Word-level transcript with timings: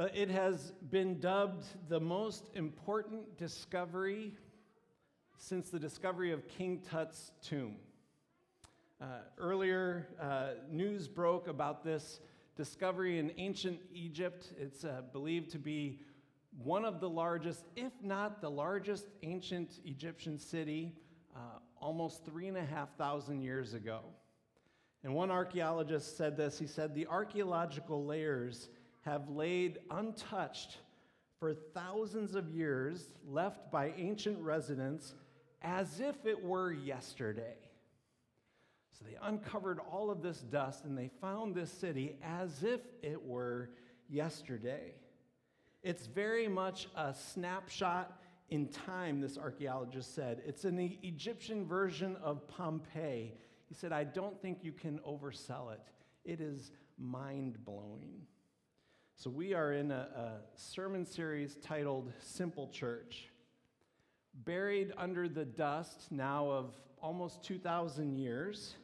Uh, 0.00 0.08
it 0.14 0.30
has 0.30 0.72
been 0.90 1.20
dubbed 1.20 1.66
the 1.90 2.00
most 2.00 2.48
important 2.54 3.36
discovery 3.36 4.34
since 5.36 5.68
the 5.68 5.78
discovery 5.78 6.32
of 6.32 6.48
King 6.48 6.80
Tut's 6.90 7.32
tomb. 7.42 7.76
Uh, 8.98 9.04
earlier, 9.36 10.08
uh, 10.18 10.52
news 10.70 11.06
broke 11.06 11.48
about 11.48 11.84
this 11.84 12.20
discovery 12.56 13.18
in 13.18 13.30
ancient 13.36 13.78
Egypt. 13.92 14.54
It's 14.58 14.84
uh, 14.84 15.02
believed 15.12 15.50
to 15.50 15.58
be 15.58 16.00
one 16.64 16.86
of 16.86 16.98
the 17.00 17.10
largest, 17.10 17.66
if 17.76 17.92
not 18.02 18.40
the 18.40 18.50
largest, 18.50 19.04
ancient 19.22 19.80
Egyptian 19.84 20.38
city 20.38 20.94
uh, 21.36 21.40
almost 21.78 22.24
three 22.24 22.48
and 22.48 22.56
a 22.56 22.64
half 22.64 22.96
thousand 22.96 23.42
years 23.42 23.74
ago. 23.74 24.00
And 25.04 25.14
one 25.14 25.30
archaeologist 25.30 26.16
said 26.16 26.38
this 26.38 26.58
he 26.58 26.66
said, 26.66 26.94
The 26.94 27.06
archaeological 27.06 28.06
layers 28.06 28.70
have 29.00 29.28
laid 29.28 29.78
untouched 29.90 30.78
for 31.38 31.54
thousands 31.54 32.34
of 32.34 32.50
years, 32.50 33.12
left 33.26 33.70
by 33.70 33.92
ancient 33.96 34.38
residents 34.40 35.14
as 35.62 36.00
if 36.00 36.26
it 36.26 36.42
were 36.42 36.72
yesterday. 36.72 37.56
So 38.92 39.06
they 39.06 39.16
uncovered 39.22 39.78
all 39.90 40.10
of 40.10 40.22
this 40.22 40.40
dust 40.40 40.84
and 40.84 40.96
they 40.96 41.10
found 41.20 41.54
this 41.54 41.72
city 41.72 42.16
as 42.22 42.62
if 42.62 42.80
it 43.02 43.24
were 43.24 43.70
yesterday. 44.08 44.92
It's 45.82 46.06
very 46.06 46.48
much 46.48 46.88
a 46.94 47.14
snapshot 47.14 48.20
in 48.50 48.68
time, 48.68 49.20
this 49.20 49.38
archaeologist 49.38 50.14
said. 50.14 50.42
It's 50.44 50.64
an 50.64 50.78
Egyptian 51.02 51.66
version 51.66 52.16
of 52.22 52.46
Pompeii. 52.48 53.32
He 53.66 53.74
said, 53.74 53.92
I 53.92 54.04
don't 54.04 54.40
think 54.42 54.58
you 54.62 54.72
can 54.72 54.98
oversell 55.06 55.72
it. 55.72 55.80
It 56.24 56.40
is 56.40 56.72
mind 56.98 57.64
blowing. 57.64 58.26
So, 59.22 59.28
we 59.28 59.52
are 59.52 59.74
in 59.74 59.90
a, 59.90 60.08
a, 60.16 60.30
sermon 60.54 61.04
series 61.04 61.56
titled 61.56 62.10
Simple 62.20 62.68
Church. 62.68 63.28
Buried 64.32 64.94
under 64.96 65.28
the 65.28 65.44
dust 65.44 66.06
now 66.10 66.50
of 66.50 66.74
almost 67.02 67.44
2,000 67.44 68.16
years, 68.16 68.76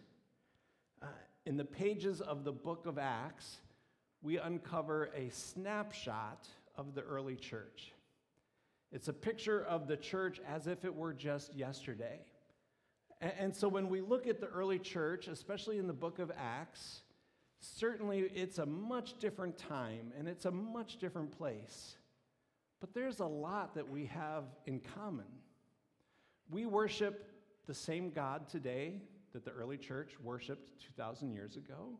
uh, 1.00 1.06
in 1.47 1.56
the 1.56 1.64
pages 1.64 2.20
of 2.20 2.44
the 2.44 2.52
book 2.52 2.84
of 2.84 2.98
Acts, 2.98 3.56
we 4.20 4.36
uncover 4.36 5.08
a 5.16 5.30
snapshot 5.30 6.47
of 6.77 6.94
the 6.94 7.00
early 7.00 7.36
church. 7.36 7.94
It's 8.92 9.08
a 9.08 9.14
picture 9.14 9.64
of 9.64 9.88
the 9.88 9.97
church 9.97 10.38
as 10.47 10.66
if 10.66 10.84
it 10.84 10.94
were 10.94 11.14
just 11.14 11.55
yesterday. 11.55 12.20
And 13.22 13.56
so 13.56 13.69
when 13.69 13.88
we 13.88 14.03
look 14.03 14.27
at 14.27 14.42
the 14.42 14.48
early 14.48 14.80
church, 14.80 15.28
especially 15.28 15.78
in 15.78 15.86
the 15.86 15.94
book 15.94 16.19
of 16.19 16.30
Acts, 16.36 17.00
certainly 17.60 18.20
it's 18.34 18.58
a 18.58 18.66
much 18.66 19.18
different 19.18 19.58
time 19.58 20.12
and 20.18 20.28
it's 20.28 20.44
a 20.44 20.50
much 20.50 20.98
different 20.98 21.36
place. 21.36 21.96
But 22.80 22.94
there's 22.94 23.20
a 23.20 23.26
lot 23.26 23.74
that 23.74 23.88
we 23.88 24.06
have 24.06 24.44
in 24.66 24.80
common. 24.80 25.26
We 26.50 26.66
worship 26.66 27.28
the 27.66 27.74
same 27.74 28.10
God 28.10 28.48
today 28.48 29.00
that 29.32 29.44
the 29.44 29.50
early 29.50 29.78
church 29.78 30.12
worshiped 30.22 30.70
2,000 30.84 31.32
years 31.32 31.56
ago. 31.56 31.98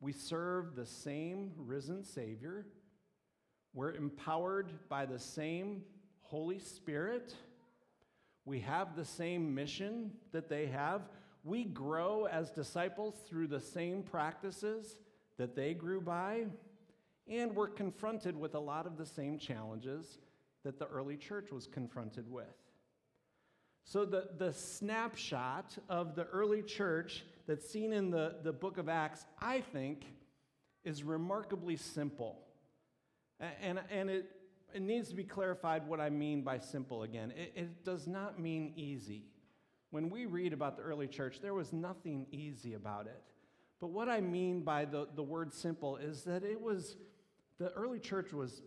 We 0.00 0.12
serve 0.12 0.74
the 0.76 0.86
same 0.86 1.52
risen 1.56 2.04
Savior 2.04 2.66
we're 3.74 3.92
empowered 3.92 4.72
by 4.88 5.06
the 5.06 5.18
same 5.18 5.82
Holy 6.22 6.58
Spirit. 6.58 7.34
We 8.44 8.60
have 8.60 8.96
the 8.96 9.04
same 9.04 9.54
mission 9.54 10.12
that 10.32 10.48
they 10.48 10.66
have. 10.66 11.02
We 11.48 11.64
grow 11.64 12.26
as 12.26 12.50
disciples 12.50 13.14
through 13.26 13.46
the 13.46 13.60
same 13.60 14.02
practices 14.02 14.98
that 15.38 15.56
they 15.56 15.72
grew 15.72 16.02
by. 16.02 16.44
And 17.26 17.56
we're 17.56 17.68
confronted 17.68 18.38
with 18.38 18.54
a 18.54 18.58
lot 18.58 18.86
of 18.86 18.98
the 18.98 19.06
same 19.06 19.38
challenges 19.38 20.18
that 20.64 20.78
the 20.78 20.86
early 20.88 21.16
church 21.16 21.50
was 21.50 21.66
confronted 21.66 22.30
with. 22.30 22.44
So, 23.84 24.04
the, 24.04 24.28
the 24.36 24.52
snapshot 24.52 25.78
of 25.88 26.14
the 26.14 26.24
early 26.24 26.60
church 26.60 27.24
that's 27.46 27.66
seen 27.66 27.94
in 27.94 28.10
the, 28.10 28.36
the 28.42 28.52
book 28.52 28.76
of 28.76 28.90
Acts, 28.90 29.24
I 29.40 29.62
think, 29.62 30.04
is 30.84 31.02
remarkably 31.02 31.76
simple. 31.76 32.40
And, 33.40 33.80
and 33.90 34.10
it, 34.10 34.30
it 34.74 34.82
needs 34.82 35.08
to 35.08 35.14
be 35.14 35.24
clarified 35.24 35.86
what 35.86 36.00
I 36.00 36.10
mean 36.10 36.42
by 36.42 36.58
simple 36.58 37.04
again. 37.04 37.32
It, 37.34 37.52
it 37.56 37.84
does 37.84 38.06
not 38.06 38.38
mean 38.38 38.74
easy. 38.76 39.24
When 39.90 40.10
we 40.10 40.26
read 40.26 40.52
about 40.52 40.76
the 40.76 40.82
early 40.82 41.06
church, 41.06 41.40
there 41.40 41.54
was 41.54 41.72
nothing 41.72 42.26
easy 42.30 42.74
about 42.74 43.06
it. 43.06 43.22
But 43.80 43.88
what 43.88 44.08
I 44.08 44.20
mean 44.20 44.62
by 44.62 44.84
the, 44.84 45.08
the 45.14 45.22
word 45.22 45.54
simple 45.54 45.96
is 45.96 46.24
that 46.24 46.42
it 46.42 46.60
was, 46.60 46.96
the 47.58 47.70
early 47.70 47.98
church 47.98 48.32
was 48.32 48.62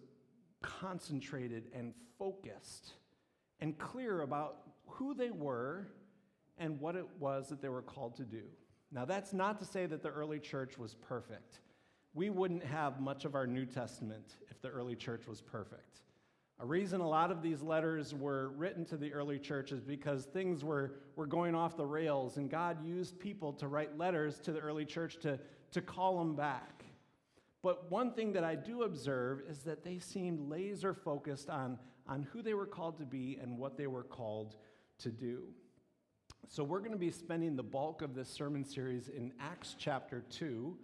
concentrated 0.61 1.65
and 1.73 1.93
focused 2.17 2.93
and 3.59 3.77
clear 3.77 4.21
about 4.21 4.57
who 4.87 5.13
they 5.13 5.31
were 5.31 5.87
and 6.57 6.79
what 6.79 6.95
it 6.95 7.05
was 7.19 7.49
that 7.49 7.61
they 7.61 7.69
were 7.69 7.81
called 7.81 8.15
to 8.17 8.23
do. 8.23 8.43
Now, 8.91 9.05
that's 9.05 9.33
not 9.33 9.59
to 9.59 9.65
say 9.65 9.85
that 9.85 10.01
the 10.01 10.09
early 10.09 10.39
church 10.39 10.77
was 10.77 10.95
perfect 10.95 11.59
we 12.13 12.29
wouldn't 12.29 12.63
have 12.63 12.99
much 12.99 13.25
of 13.25 13.35
our 13.35 13.47
New 13.47 13.65
Testament 13.65 14.35
if 14.49 14.61
the 14.61 14.69
early 14.69 14.95
church 14.95 15.27
was 15.27 15.41
perfect. 15.41 16.01
A 16.61 16.65
reason 16.65 17.01
a 17.01 17.09
lot 17.09 17.31
of 17.31 17.41
these 17.41 17.63
letters 17.63 18.13
were 18.13 18.49
written 18.49 18.85
to 18.85 18.97
the 18.97 19.11
early 19.13 19.39
church 19.39 19.71
is 19.71 19.81
because 19.81 20.25
things 20.25 20.63
were, 20.63 20.93
were 21.15 21.25
going 21.25 21.55
off 21.55 21.75
the 21.75 21.87
rails, 21.87 22.37
and 22.37 22.51
God 22.51 22.85
used 22.85 23.19
people 23.19 23.51
to 23.53 23.67
write 23.67 23.97
letters 23.97 24.37
to 24.41 24.51
the 24.51 24.59
early 24.59 24.85
church 24.85 25.17
to, 25.21 25.39
to 25.71 25.81
call 25.81 26.19
them 26.19 26.35
back. 26.35 26.85
But 27.63 27.89
one 27.89 28.13
thing 28.13 28.33
that 28.33 28.43
I 28.43 28.53
do 28.53 28.83
observe 28.83 29.41
is 29.49 29.63
that 29.63 29.83
they 29.83 29.97
seemed 29.97 30.51
laser 30.51 30.93
focused 30.93 31.49
on, 31.49 31.79
on 32.07 32.27
who 32.31 32.43
they 32.43 32.53
were 32.53 32.67
called 32.67 32.99
to 32.99 33.05
be 33.05 33.39
and 33.41 33.57
what 33.57 33.75
they 33.75 33.87
were 33.87 34.03
called 34.03 34.55
to 34.99 35.09
do. 35.09 35.45
So, 36.47 36.63
we're 36.63 36.79
going 36.79 36.91
to 36.91 36.97
be 36.97 37.11
spending 37.11 37.55
the 37.55 37.63
bulk 37.63 38.03
of 38.03 38.13
this 38.13 38.29
sermon 38.29 38.65
series 38.65 39.07
in 39.07 39.33
Acts 39.39 39.75
chapter 39.79 40.23
2 40.29 40.77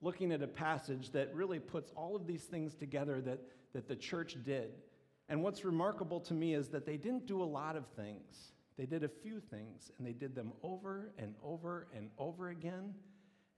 looking 0.00 0.32
at 0.32 0.42
a 0.42 0.46
passage 0.46 1.10
that 1.10 1.34
really 1.34 1.58
puts 1.58 1.90
all 1.96 2.16
of 2.16 2.26
these 2.26 2.44
things 2.44 2.74
together 2.74 3.20
that, 3.20 3.40
that 3.74 3.88
the 3.88 3.96
church 3.96 4.36
did. 4.44 4.70
And 5.28 5.42
what's 5.42 5.64
remarkable 5.64 6.20
to 6.20 6.34
me 6.34 6.54
is 6.54 6.68
that 6.68 6.86
they 6.86 6.96
didn't 6.96 7.26
do 7.26 7.42
a 7.42 7.44
lot 7.44 7.76
of 7.76 7.86
things. 7.88 8.52
They 8.78 8.86
did 8.86 9.04
a 9.04 9.08
few 9.08 9.40
things, 9.40 9.90
and 9.98 10.06
they 10.06 10.12
did 10.12 10.34
them 10.34 10.52
over 10.62 11.12
and 11.18 11.34
over 11.42 11.88
and 11.94 12.10
over 12.16 12.48
again. 12.48 12.94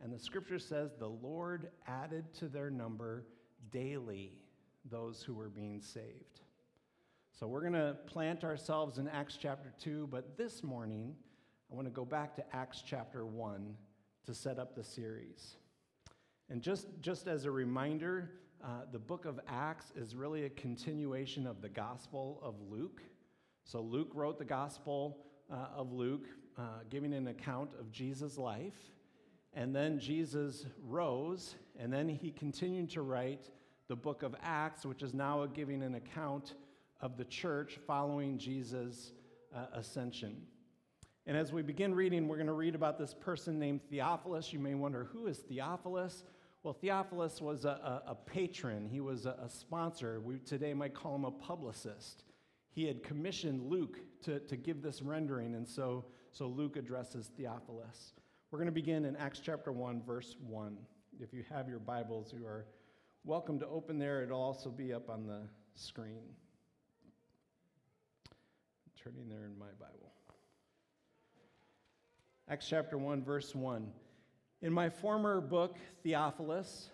And 0.03 0.13
the 0.13 0.19
scripture 0.19 0.59
says 0.59 0.93
the 0.99 1.07
Lord 1.07 1.69
added 1.87 2.33
to 2.35 2.49
their 2.49 2.71
number 2.71 3.27
daily 3.71 4.33
those 4.91 5.23
who 5.23 5.35
were 5.35 5.51
being 5.51 5.81
saved. 5.81 6.41
So 7.39 7.47
we're 7.47 7.61
going 7.61 7.75
to 7.75 7.97
plant 8.07 8.45
ourselves 8.45 8.99
in 8.99 9.09
Acts 9.09 9.39
chapter 9.41 9.73
2, 9.81 10.09
but 10.11 10.37
this 10.37 10.65
morning 10.65 11.15
I 11.71 11.75
want 11.75 11.87
to 11.87 11.93
go 11.93 12.05
back 12.05 12.35
to 12.37 12.57
Acts 12.57 12.83
chapter 12.85 13.25
1 13.25 13.75
to 14.27 14.35
set 14.35 14.59
up 14.59 14.75
the 14.75 14.83
series. 14.83 15.57
And 16.51 16.61
just, 16.61 16.89
just 17.01 17.29
as 17.29 17.45
a 17.45 17.51
reminder, 17.51 18.33
uh, 18.63 18.83
the 18.91 18.99
book 18.99 19.25
of 19.25 19.39
Acts 19.47 19.93
is 19.95 20.17
really 20.17 20.47
a 20.47 20.51
continuation 20.51 21.47
of 21.47 21.63
the 21.63 21.69
Gospel 21.69 22.41
of 22.43 22.57
Luke. 22.69 23.03
So 23.63 23.81
Luke 23.81 24.11
wrote 24.15 24.37
the 24.37 24.45
Gospel 24.45 25.19
uh, 25.49 25.69
of 25.77 25.93
Luke, 25.93 26.27
uh, 26.59 26.81
giving 26.91 27.15
an 27.15 27.29
account 27.29 27.71
of 27.79 27.93
Jesus' 27.93 28.37
life. 28.37 28.75
And 29.55 29.75
then 29.75 30.01
Jesus 30.01 30.67
rose, 30.85 31.55
and 31.79 31.93
then 31.93 32.09
he 32.09 32.33
continued 32.33 32.91
to 32.91 33.03
write 33.03 33.49
the 33.87 33.97
book 33.97 34.25
of 34.25 34.35
Acts, 34.43 34.85
which 34.85 35.05
is 35.05 35.15
now 35.15 35.47
giving 35.47 35.85
an 35.85 35.95
account 35.95 36.55
of 37.01 37.17
the 37.17 37.25
church 37.27 37.79
following 37.87 38.39
Jesus' 38.39 39.13
uh, 39.55 39.67
ascension. 39.73 40.37
And 41.27 41.37
as 41.37 41.53
we 41.53 41.63
begin 41.63 41.95
reading, 41.95 42.27
we're 42.27 42.37
going 42.37 42.47
to 42.49 42.53
read 42.53 42.75
about 42.75 42.99
this 42.99 43.15
person 43.15 43.59
named 43.59 43.83
Theophilus. 43.89 44.53
You 44.53 44.59
may 44.59 44.75
wonder 44.75 45.05
who 45.13 45.27
is 45.27 45.39
Theophilus? 45.39 46.25
Well, 46.63 46.75
Theophilus 46.75 47.41
was 47.41 47.65
a, 47.65 47.69
a, 47.69 48.11
a 48.11 48.15
patron, 48.15 48.87
he 48.87 49.01
was 49.01 49.25
a, 49.25 49.37
a, 49.43 49.49
sponsor. 49.49 50.21
We 50.21 50.41
today 50.41 50.75
might 50.75 50.93
call 50.93 51.15
him 51.15 51.25
a 51.25 51.31
publicist. 51.31 52.25
He 52.71 52.85
had 52.85 53.03
commissioned 53.03 53.63
Luke 53.63 53.99
to, 54.25 54.41
to 54.41 54.57
give 54.57 54.83
this 54.83 55.01
rendering, 55.01 55.55
and 55.55 55.67
so, 55.67 56.05
so 56.33 56.47
Luke 56.47 56.77
addresses 56.77 57.31
Theophilus. 57.35 58.13
We're 58.51 58.59
going 58.59 58.67
to 58.67 58.73
begin 58.73 59.07
in 59.07 59.17
Acts 59.17 59.41
chapter 59.41 59.73
1, 59.73 60.03
verse 60.03 60.37
1. 60.47 60.77
If 61.19 61.33
you 61.33 61.45
have 61.51 61.67
your 61.67 61.79
Bibles, 61.79 62.33
you 62.37 62.45
are 62.47 62.67
welcome 63.25 63.59
to 63.61 63.67
open 63.67 63.99
there. 63.99 64.23
It'll 64.23 64.41
also 64.41 64.69
be 64.69 64.93
up 64.93 65.09
on 65.09 65.27
the 65.27 65.41
screen. 65.75 66.25
I'm 68.27 68.93
turning 69.03 69.31
there 69.31 69.47
in 69.47 69.59
my 69.59 69.73
Bible. 69.79 70.13
Acts 72.51 72.69
chapter 72.69 72.99
1, 72.99 73.25
verse 73.25 73.55
1. 73.55 73.91
In 74.63 74.73
my 74.73 74.89
former 74.89 75.41
book, 75.41 75.77
Theophilus, 76.03 76.91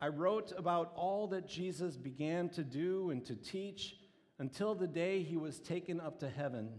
I 0.00 0.08
wrote 0.08 0.52
about 0.56 0.92
all 0.96 1.28
that 1.28 1.48
Jesus 1.48 1.96
began 1.96 2.48
to 2.50 2.64
do 2.64 3.10
and 3.10 3.24
to 3.26 3.36
teach 3.36 3.96
until 4.38 4.74
the 4.74 4.86
day 4.86 5.22
he 5.22 5.36
was 5.36 5.60
taken 5.60 6.00
up 6.00 6.18
to 6.20 6.28
heaven, 6.28 6.70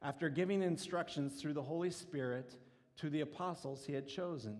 after 0.00 0.28
giving 0.28 0.62
instructions 0.62 1.40
through 1.40 1.52
the 1.52 1.62
Holy 1.62 1.90
Spirit 1.90 2.56
to 2.96 3.10
the 3.10 3.20
apostles 3.20 3.84
he 3.84 3.92
had 3.92 4.08
chosen. 4.08 4.58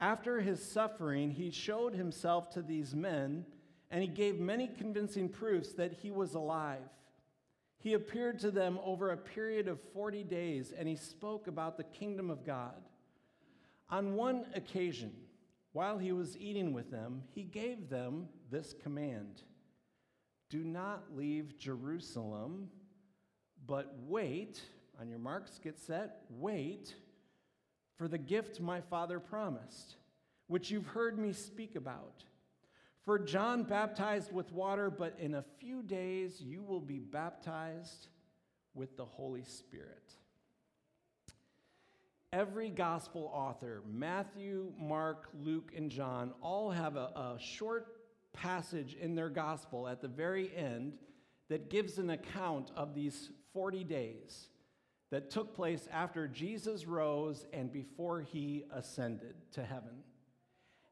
After 0.00 0.40
his 0.40 0.62
suffering, 0.62 1.30
he 1.30 1.50
showed 1.50 1.94
himself 1.94 2.50
to 2.50 2.62
these 2.62 2.94
men 2.94 3.46
and 3.90 4.02
he 4.02 4.08
gave 4.08 4.38
many 4.38 4.68
convincing 4.68 5.28
proofs 5.28 5.72
that 5.74 5.92
he 5.92 6.10
was 6.10 6.34
alive. 6.34 6.88
He 7.78 7.94
appeared 7.94 8.38
to 8.40 8.50
them 8.50 8.78
over 8.84 9.10
a 9.10 9.16
period 9.16 9.68
of 9.68 9.80
40 9.94 10.24
days, 10.24 10.72
and 10.76 10.88
he 10.88 10.96
spoke 10.96 11.46
about 11.46 11.76
the 11.76 11.84
kingdom 11.84 12.28
of 12.28 12.44
God. 12.44 12.74
On 13.90 14.14
one 14.14 14.44
occasion, 14.54 15.12
while 15.72 15.98
he 15.98 16.12
was 16.12 16.36
eating 16.38 16.72
with 16.72 16.90
them, 16.90 17.22
he 17.34 17.42
gave 17.42 17.88
them 17.88 18.28
this 18.50 18.74
command 18.82 19.42
Do 20.50 20.64
not 20.64 21.04
leave 21.14 21.58
Jerusalem, 21.58 22.70
but 23.66 23.94
wait, 24.06 24.62
on 25.00 25.08
your 25.08 25.18
marks, 25.18 25.58
get 25.62 25.78
set, 25.78 26.22
wait 26.30 26.94
for 27.96 28.08
the 28.08 28.18
gift 28.18 28.60
my 28.60 28.80
father 28.80 29.18
promised, 29.18 29.96
which 30.46 30.70
you've 30.70 30.86
heard 30.86 31.18
me 31.18 31.32
speak 31.32 31.74
about. 31.74 32.24
For 33.04 33.18
John 33.18 33.64
baptized 33.64 34.32
with 34.32 34.52
water, 34.52 34.90
but 34.90 35.16
in 35.18 35.34
a 35.34 35.44
few 35.58 35.82
days 35.82 36.40
you 36.40 36.62
will 36.62 36.80
be 36.80 36.98
baptized 36.98 38.08
with 38.74 38.96
the 38.96 39.04
Holy 39.04 39.42
Spirit. 39.42 40.14
Every 42.32 42.68
gospel 42.68 43.30
author, 43.32 43.82
Matthew, 43.90 44.72
Mark, 44.78 45.28
Luke, 45.42 45.72
and 45.74 45.90
John, 45.90 46.34
all 46.42 46.70
have 46.70 46.96
a, 46.96 47.10
a 47.16 47.38
short 47.40 47.86
passage 48.34 48.96
in 49.00 49.14
their 49.14 49.30
gospel 49.30 49.88
at 49.88 50.02
the 50.02 50.08
very 50.08 50.54
end 50.54 50.98
that 51.48 51.70
gives 51.70 51.96
an 51.96 52.10
account 52.10 52.70
of 52.76 52.94
these 52.94 53.30
40 53.54 53.82
days 53.84 54.48
that 55.10 55.30
took 55.30 55.54
place 55.54 55.88
after 55.90 56.28
Jesus 56.28 56.86
rose 56.86 57.46
and 57.54 57.72
before 57.72 58.20
he 58.20 58.64
ascended 58.74 59.34
to 59.52 59.64
heaven. 59.64 60.02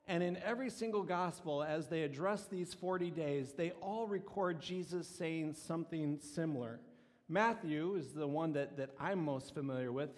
And 0.08 0.22
in 0.22 0.38
every 0.38 0.70
single 0.70 1.02
gospel, 1.02 1.62
as 1.62 1.88
they 1.88 2.02
address 2.02 2.46
these 2.46 2.72
40 2.72 3.10
days, 3.10 3.52
they 3.52 3.72
all 3.82 4.06
record 4.06 4.62
Jesus 4.62 5.06
saying 5.06 5.54
something 5.54 6.18
similar. 6.18 6.80
Matthew 7.28 7.96
is 7.96 8.12
the 8.12 8.26
one 8.26 8.52
that, 8.54 8.76
that 8.76 8.90
I'm 8.98 9.22
most 9.22 9.52
familiar 9.52 9.92
with, 9.92 10.10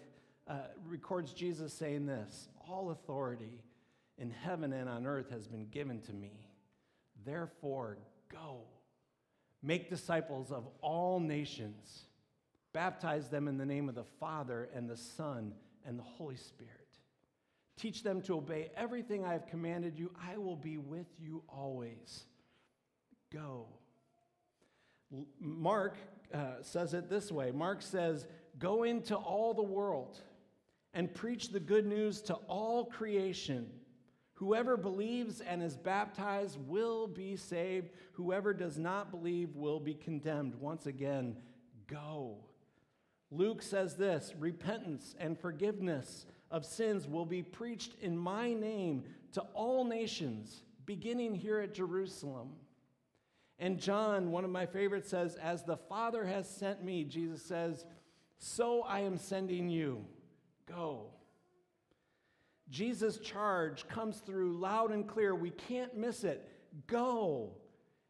uh, 0.48 0.54
records 0.86 1.32
Jesus 1.32 1.72
saying 1.72 2.06
this 2.06 2.48
All 2.68 2.90
authority 2.90 3.62
in 4.18 4.30
heaven 4.30 4.72
and 4.72 4.88
on 4.88 5.06
earth 5.06 5.30
has 5.30 5.46
been 5.46 5.66
given 5.68 6.00
to 6.02 6.12
me. 6.12 6.48
Therefore, 7.24 7.98
go, 8.30 8.62
make 9.62 9.90
disciples 9.90 10.50
of 10.50 10.66
all 10.80 11.20
nations, 11.20 12.04
baptize 12.72 13.28
them 13.28 13.48
in 13.48 13.58
the 13.58 13.66
name 13.66 13.88
of 13.88 13.94
the 13.94 14.06
Father 14.20 14.68
and 14.74 14.88
the 14.88 14.96
Son 14.96 15.52
and 15.86 15.98
the 15.98 16.04
Holy 16.04 16.36
Spirit 16.36 16.78
Teach 17.78 18.02
them 18.02 18.20
to 18.22 18.34
obey 18.34 18.70
everything 18.76 19.24
I 19.24 19.32
have 19.32 19.46
commanded 19.46 19.96
you. 19.96 20.10
I 20.28 20.36
will 20.36 20.56
be 20.56 20.78
with 20.78 21.06
you 21.20 21.44
always. 21.48 22.24
Go. 23.32 23.66
Mark 25.40 25.96
uh, 26.34 26.60
says 26.60 26.92
it 26.92 27.08
this 27.08 27.30
way 27.30 27.52
Mark 27.52 27.80
says, 27.80 28.26
Go 28.58 28.82
into 28.82 29.14
all 29.14 29.54
the 29.54 29.62
world 29.62 30.18
and 30.94 31.14
preach 31.14 31.50
the 31.50 31.61
good 31.61 31.87
news 31.87 32.20
to 32.23 32.35
all 32.49 32.87
creation. 32.87 33.70
Whoever 34.35 34.76
believes 34.76 35.40
and 35.40 35.62
is 35.62 35.76
baptized 35.76 36.58
will 36.67 37.06
be 37.06 37.37
saved. 37.37 37.90
Whoever 38.12 38.55
does 38.55 38.79
not 38.79 39.11
believe 39.11 39.56
will 39.56 39.81
be 39.81 39.94
condemned. 39.94 40.55
Once 40.55 40.87
again, 40.87 41.37
go. 41.87 42.37
Luke 43.31 43.62
says 43.62 43.96
this 43.96 44.32
repentance 44.38 45.14
and 45.19 45.38
forgiveness 45.38 46.25
of 46.50 46.64
sins 46.64 47.06
will 47.06 47.26
be 47.26 47.43
preached 47.43 47.94
in 48.00 48.17
my 48.17 48.52
name 48.55 49.05
to 49.32 49.43
all 49.55 49.85
nations, 49.85 50.62
beginning 50.87 51.35
here 51.35 51.61
at 51.61 51.75
Jerusalem. 51.75 52.50
And 53.58 53.79
John, 53.79 54.31
one 54.31 54.44
of 54.44 54.50
my 54.50 54.67
favorites, 54.67 55.11
says, 55.11 55.35
As 55.35 55.64
the 55.64 55.76
Father 55.76 56.25
has 56.25 56.49
sent 56.49 56.82
me, 56.82 57.05
Jesus 57.05 57.43
says, 57.43 57.85
so 58.38 58.82
I 58.82 59.00
am 59.00 59.19
sending 59.19 59.69
you. 59.69 60.05
Go. 60.68 61.06
Jesus' 62.70 63.18
charge 63.18 63.88
comes 63.88 64.18
through 64.18 64.58
loud 64.58 64.92
and 64.92 65.08
clear. 65.08 65.34
We 65.34 65.50
can't 65.50 65.96
miss 65.96 66.24
it. 66.24 66.46
Go. 66.86 67.52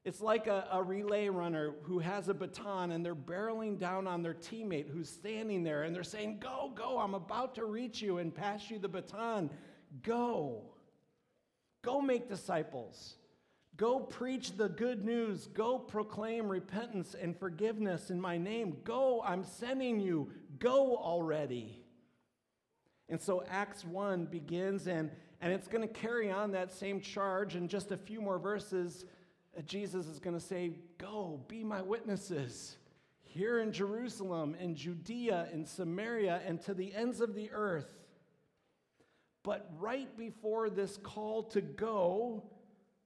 It's 0.05 0.21
like 0.21 0.47
a, 0.47 0.67
a, 0.73 0.83
relay 0.83 1.29
runner 1.29 1.75
who 1.83 1.99
has 1.99 2.29
a 2.29 2.35
baton 2.35 2.93
and 2.93 3.05
they're 3.05 3.15
barreling 3.15 3.79
down 3.79 4.07
on 4.07 4.23
their 4.23 4.35
teammate 4.35 4.89
who's 4.89 5.09
standing 5.09 5.63
there 5.63 5.83
and 5.83 5.95
they're 5.95 6.03
saying, 6.03 6.39
Go, 6.41 6.73
go, 6.75 6.99
I'm 6.99 7.15
about 7.15 7.55
to 7.57 7.67
reach 7.67 8.01
you 8.01 8.19
and 8.19 8.35
pass 8.35 8.71
you 8.71 8.79
the 8.79 8.89
baton. 8.89 9.51
Go. 10.03 10.63
Go 11.83 12.01
make 12.01 12.29
disciples. 12.29 13.17
Go 13.77 14.01
preach 14.01 14.57
the 14.57 14.69
good 14.69 15.05
news. 15.05 15.47
Go 15.47 15.79
proclaim 15.79 16.49
repentance 16.49 17.15
and 17.15 17.39
forgiveness 17.39 18.11
in 18.11 18.21
my 18.21 18.37
name. 18.37 18.79
Go, 18.85 19.23
I'm 19.25 19.45
sending 19.45 20.01
you. 20.01 20.31
Go 20.59 20.97
already. 20.97 21.78
And 23.09 23.21
so 23.21 23.43
Acts 23.49 23.85
1 23.85 24.27
begins, 24.27 24.87
and, 24.87 25.11
and 25.41 25.53
it's 25.53 25.69
going 25.69 25.87
to 25.87 25.93
carry 25.93 26.31
on 26.31 26.53
that 26.53 26.73
same 26.73 27.01
charge 27.01 27.57
in 27.57 27.69
just 27.69 27.91
a 27.91 27.97
few 27.97 28.21
more 28.21 28.39
verses 28.39 29.05
uh, 29.57 29.63
Jesus 29.63 30.07
is 30.07 30.19
going 30.19 30.39
to 30.39 30.45
say, 30.45 30.73
Go, 30.99 31.41
be 31.49 31.65
my 31.65 31.83
witnesses 31.83 32.77
here 33.23 33.61
in 33.61 33.73
Jerusalem, 33.73 34.57
in 34.59 34.75
Judea, 34.75 35.49
in 35.53 35.65
Samaria, 35.65 36.41
and 36.47 36.61
to 36.63 36.75
the 36.75 36.95
ends 36.95 37.21
of 37.21 37.35
the 37.35 37.51
earth. 37.53 37.99
But 39.43 39.71
right 39.79 40.15
before 40.17 40.71
this 40.71 40.97
call 40.97 41.45
to 41.45 41.61
go, 41.61 42.45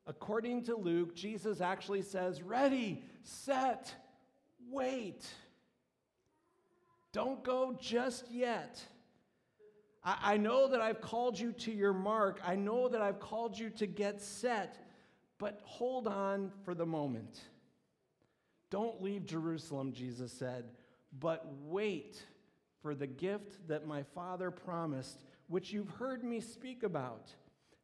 according 0.07 0.65
to 0.65 0.77
Luke, 0.77 1.15
Jesus 1.15 1.61
actually 1.61 2.03
says, 2.03 2.43
Ready, 2.43 3.05
set, 3.23 3.95
wait. 4.71 5.27
Don't 7.13 7.45
go 7.45 7.77
just 7.79 8.31
yet. 8.31 8.83
I, 10.05 10.17
I 10.23 10.37
know 10.37 10.69
that 10.69 10.81
I've 10.81 11.01
called 11.01 11.39
you 11.39 11.53
to 11.53 11.73
your 11.73 11.93
mark. 11.93 12.41
I 12.45 12.55
know 12.55 12.89
that 12.89 13.01
I've 13.01 13.21
called 13.21 13.59
you 13.59 13.71
to 13.71 13.87
get 13.87 14.21
set. 14.21 14.79
But 15.39 15.61
hold 15.65 16.07
on 16.07 16.53
for 16.65 16.75
the 16.75 16.87
moment. 16.87 17.41
Don't 18.71 19.03
leave 19.03 19.27
Jerusalem, 19.27 19.93
Jesus 19.93 20.33
said, 20.33 20.65
but 21.19 21.45
wait 21.65 22.25
for 22.81 22.95
the 22.95 23.07
gift 23.07 23.69
that 23.69 23.87
my 23.87 24.03
Father 24.03 24.51
promised, 24.51 25.25
which 25.49 25.73
you've 25.73 25.91
heard 25.91 26.25
me 26.25 26.41
speak 26.41 26.83
about. 26.83 27.35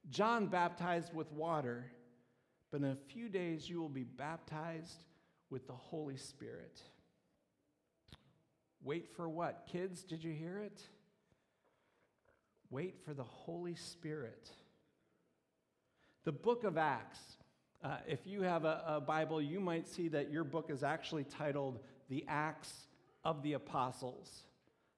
John 0.08 0.46
baptized 0.46 1.12
with 1.12 1.30
water, 1.32 1.84
but 2.70 2.80
in 2.80 2.86
a 2.86 2.96
few 2.96 3.28
days 3.28 3.68
you 3.68 3.80
will 3.80 3.88
be 3.88 4.04
baptized 4.04 5.04
with 5.50 5.66
the 5.66 5.74
Holy 5.74 6.16
Spirit. 6.16 6.80
Wait 8.82 9.08
for 9.08 9.28
what? 9.28 9.68
Kids, 9.70 10.04
did 10.04 10.24
you 10.24 10.32
hear 10.32 10.58
it? 10.58 10.80
Wait 12.70 12.96
for 13.04 13.14
the 13.14 13.24
Holy 13.24 13.74
Spirit. 13.74 14.50
The 16.24 16.32
book 16.32 16.64
of 16.64 16.76
Acts 16.76 17.18
uh, 17.82 17.98
if 18.08 18.26
you 18.26 18.42
have 18.42 18.64
a, 18.64 18.82
a 18.86 19.00
Bible, 19.00 19.40
you 19.40 19.60
might 19.60 19.86
see 19.86 20.08
that 20.08 20.30
your 20.30 20.44
book 20.44 20.70
is 20.70 20.82
actually 20.82 21.24
titled 21.24 21.78
The 22.08 22.24
Acts 22.26 22.72
of 23.24 23.42
the 23.42 23.52
Apostles. 23.52 24.42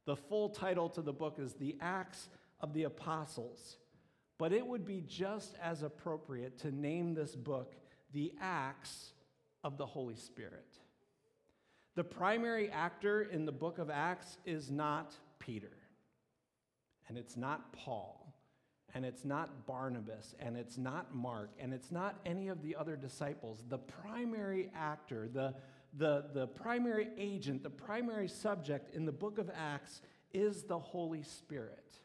The 0.06 0.16
full 0.16 0.48
title 0.48 0.88
to 0.90 1.02
the 1.02 1.12
book 1.12 1.38
is 1.38 1.52
The 1.54 1.76
Acts 1.80 2.28
of 2.60 2.72
the 2.72 2.84
Apostles. 2.84 3.76
But 4.38 4.54
it 4.54 4.66
would 4.66 4.86
be 4.86 5.02
just 5.06 5.54
as 5.62 5.82
appropriate 5.82 6.58
to 6.60 6.74
name 6.74 7.12
this 7.12 7.36
book 7.36 7.74
The 8.14 8.32
Acts 8.40 9.12
of 9.62 9.76
the 9.76 9.86
Holy 9.86 10.16
Spirit. 10.16 10.78
The 11.96 12.04
primary 12.04 12.70
actor 12.70 13.20
in 13.20 13.44
the 13.44 13.52
book 13.52 13.76
of 13.78 13.90
Acts 13.90 14.38
is 14.46 14.70
not 14.70 15.12
Peter, 15.38 15.76
and 17.10 17.18
it's 17.18 17.36
not 17.36 17.72
Paul 17.72 18.20
and 18.94 19.04
it's 19.04 19.24
not 19.24 19.66
Barnabas, 19.66 20.34
and 20.40 20.56
it's 20.56 20.76
not 20.76 21.14
Mark, 21.14 21.50
and 21.58 21.72
it's 21.72 21.92
not 21.92 22.16
any 22.26 22.48
of 22.48 22.62
the 22.62 22.74
other 22.76 22.96
disciples. 22.96 23.62
The 23.68 23.78
primary 23.78 24.70
actor, 24.74 25.28
the, 25.32 25.54
the, 25.96 26.24
the 26.34 26.46
primary 26.48 27.08
agent, 27.16 27.62
the 27.62 27.70
primary 27.70 28.28
subject 28.28 28.94
in 28.94 29.04
the 29.04 29.12
book 29.12 29.38
of 29.38 29.50
Acts 29.54 30.02
is 30.32 30.64
the 30.64 30.78
Holy 30.78 31.22
Spirit. 31.22 31.98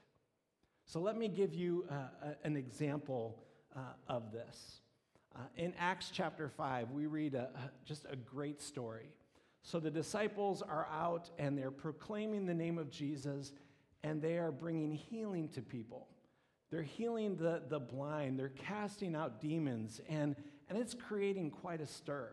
So 0.86 1.00
let 1.00 1.18
me 1.18 1.28
give 1.28 1.54
you 1.54 1.86
uh, 1.90 2.34
an 2.44 2.56
example 2.56 3.44
uh, 3.76 3.80
of 4.08 4.32
this. 4.32 4.82
Uh, 5.36 5.40
in 5.58 5.74
Acts 5.80 6.12
chapter 6.14 6.48
5, 6.48 6.92
we 6.92 7.08
read 7.08 7.34
a, 7.34 7.50
just 7.84 8.06
a 8.10 8.16
great 8.16 8.62
story. 8.62 9.10
So 9.64 9.80
the 9.80 9.90
disciples 9.90 10.62
are 10.62 10.88
out 10.92 11.32
and 11.40 11.58
they're 11.58 11.72
proclaiming 11.72 12.46
the 12.46 12.54
name 12.54 12.78
of 12.78 12.92
Jesus 12.92 13.52
and 14.06 14.22
they 14.22 14.38
are 14.38 14.52
bringing 14.52 14.94
healing 14.94 15.50
to 15.50 15.62
people. 15.64 16.08
They're 16.70 16.84
healing 16.84 17.36
the, 17.36 17.64
the 17.68 17.80
blind, 17.80 18.38
they're 18.38 18.50
casting 18.50 19.16
out 19.16 19.42
demons, 19.42 20.00
and, 20.08 20.36
and 20.70 20.78
it's 20.78 20.94
creating 20.94 21.50
quite 21.50 21.82
a 21.82 21.88
stir. 21.88 22.30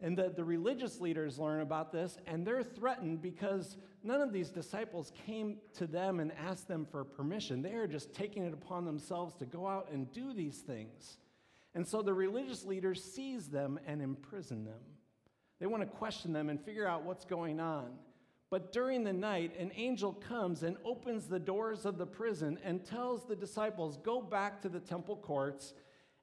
And 0.00 0.16
the, 0.16 0.30
the 0.34 0.44
religious 0.44 1.00
leaders 1.00 1.38
learn 1.38 1.60
about 1.60 1.92
this, 1.92 2.18
and 2.26 2.46
they're 2.46 2.62
threatened 2.62 3.20
because 3.20 3.76
none 4.04 4.20
of 4.20 4.32
these 4.32 4.48
disciples 4.48 5.12
came 5.26 5.56
to 5.74 5.88
them 5.88 6.20
and 6.20 6.32
asked 6.32 6.68
them 6.68 6.86
for 6.88 7.04
permission. 7.04 7.62
They 7.62 7.74
are 7.74 7.88
just 7.88 8.14
taking 8.14 8.44
it 8.44 8.54
upon 8.54 8.84
themselves 8.84 9.34
to 9.40 9.46
go 9.46 9.66
out 9.66 9.88
and 9.92 10.10
do 10.12 10.32
these 10.32 10.58
things. 10.58 11.18
And 11.74 11.86
so 11.86 12.00
the 12.00 12.14
religious 12.14 12.64
leaders 12.64 13.02
seize 13.02 13.48
them 13.48 13.78
and 13.86 14.00
imprison 14.00 14.64
them. 14.64 14.80
They 15.58 15.66
want 15.66 15.82
to 15.82 15.88
question 15.88 16.32
them 16.32 16.48
and 16.48 16.60
figure 16.60 16.86
out 16.86 17.02
what's 17.02 17.24
going 17.24 17.58
on. 17.58 17.90
But 18.50 18.72
during 18.72 19.04
the 19.04 19.12
night, 19.12 19.56
an 19.58 19.70
angel 19.76 20.12
comes 20.12 20.64
and 20.64 20.76
opens 20.84 21.28
the 21.28 21.38
doors 21.38 21.86
of 21.86 21.98
the 21.98 22.06
prison 22.06 22.58
and 22.64 22.84
tells 22.84 23.24
the 23.24 23.36
disciples, 23.36 23.96
Go 23.96 24.20
back 24.20 24.60
to 24.62 24.68
the 24.68 24.80
temple 24.80 25.16
courts 25.16 25.72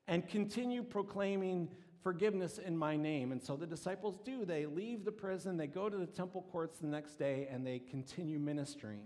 and 0.09 0.27
continue 0.27 0.83
proclaiming 0.83 1.69
forgiveness 2.03 2.57
in 2.57 2.77
my 2.77 2.97
name. 2.97 3.31
And 3.31 3.41
so 3.41 3.55
the 3.55 3.65
disciples 3.65 4.19
do. 4.23 4.45
They 4.45 4.65
leave 4.65 5.05
the 5.05 5.11
prison, 5.11 5.57
they 5.57 5.67
go 5.67 5.89
to 5.89 5.97
the 5.97 6.05
temple 6.05 6.45
courts 6.51 6.79
the 6.79 6.87
next 6.87 7.15
day, 7.15 7.47
and 7.49 7.65
they 7.65 7.79
continue 7.79 8.39
ministering. 8.39 9.03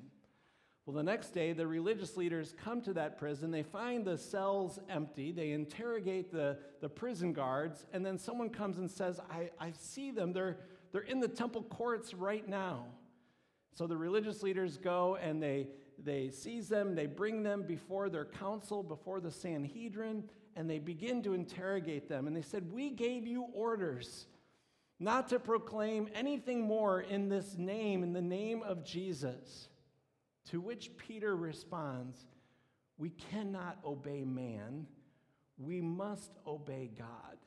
Well, 0.87 0.95
the 0.95 1.03
next 1.03 1.29
day, 1.29 1.53
the 1.53 1.67
religious 1.67 2.17
leaders 2.17 2.55
come 2.63 2.81
to 2.81 2.93
that 2.93 3.19
prison. 3.19 3.51
They 3.51 3.61
find 3.61 4.03
the 4.03 4.17
cells 4.17 4.79
empty. 4.89 5.31
They 5.31 5.51
interrogate 5.51 6.31
the, 6.31 6.57
the 6.81 6.89
prison 6.89 7.33
guards, 7.33 7.85
and 7.93 8.03
then 8.03 8.17
someone 8.17 8.49
comes 8.49 8.79
and 8.79 8.89
says, 8.89 9.19
I, 9.29 9.51
I 9.59 9.73
see 9.79 10.09
them. 10.09 10.33
They're, 10.33 10.57
they're 10.91 11.01
in 11.01 11.19
the 11.19 11.27
temple 11.27 11.61
courts 11.63 12.15
right 12.15 12.47
now. 12.49 12.87
So 13.73 13.87
the 13.87 13.97
religious 13.97 14.43
leaders 14.43 14.77
go 14.77 15.17
and 15.21 15.41
they, 15.41 15.67
they 16.03 16.29
seize 16.29 16.67
them, 16.67 16.95
they 16.95 17.07
bring 17.07 17.43
them 17.43 17.63
before 17.63 18.09
their 18.09 18.25
council, 18.25 18.83
before 18.83 19.19
the 19.19 19.31
Sanhedrin, 19.31 20.23
and 20.55 20.69
they 20.69 20.79
begin 20.79 21.23
to 21.23 21.33
interrogate 21.33 22.09
them. 22.09 22.27
And 22.27 22.35
they 22.35 22.41
said, 22.41 22.71
We 22.71 22.89
gave 22.89 23.25
you 23.25 23.47
orders 23.53 24.27
not 24.99 25.29
to 25.29 25.39
proclaim 25.39 26.09
anything 26.13 26.61
more 26.61 27.01
in 27.01 27.29
this 27.29 27.57
name, 27.57 28.03
in 28.03 28.13
the 28.13 28.21
name 28.21 28.61
of 28.63 28.85
Jesus. 28.85 29.69
To 30.49 30.59
which 30.59 30.95
Peter 30.97 31.35
responds, 31.35 32.25
We 32.97 33.09
cannot 33.09 33.77
obey 33.85 34.23
man, 34.23 34.85
we 35.57 35.81
must 35.81 36.31
obey 36.45 36.91
God. 36.97 37.37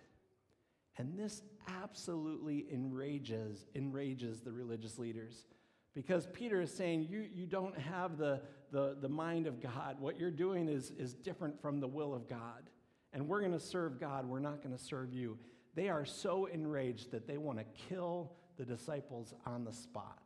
And 0.96 1.18
this 1.18 1.42
absolutely 1.82 2.66
enrages, 2.72 3.66
enrages 3.74 4.40
the 4.40 4.52
religious 4.52 4.98
leaders. 4.98 5.44
Because 5.94 6.26
Peter 6.32 6.60
is 6.60 6.74
saying, 6.74 7.06
you, 7.08 7.26
you 7.32 7.46
don't 7.46 7.78
have 7.78 8.18
the, 8.18 8.40
the, 8.72 8.96
the 9.00 9.08
mind 9.08 9.46
of 9.46 9.62
God. 9.62 9.96
What 10.00 10.18
you're 10.18 10.30
doing 10.30 10.68
is, 10.68 10.90
is 10.98 11.14
different 11.14 11.60
from 11.60 11.80
the 11.80 11.86
will 11.86 12.14
of 12.14 12.28
God. 12.28 12.68
And 13.12 13.28
we're 13.28 13.40
going 13.40 13.52
to 13.52 13.60
serve 13.60 14.00
God, 14.00 14.26
we're 14.26 14.40
not 14.40 14.62
going 14.62 14.76
to 14.76 14.82
serve 14.82 15.12
you. 15.12 15.38
They 15.76 15.88
are 15.88 16.04
so 16.04 16.46
enraged 16.46 17.12
that 17.12 17.26
they 17.26 17.38
want 17.38 17.58
to 17.58 17.64
kill 17.88 18.32
the 18.56 18.64
disciples 18.64 19.34
on 19.46 19.64
the 19.64 19.72
spot. 19.72 20.22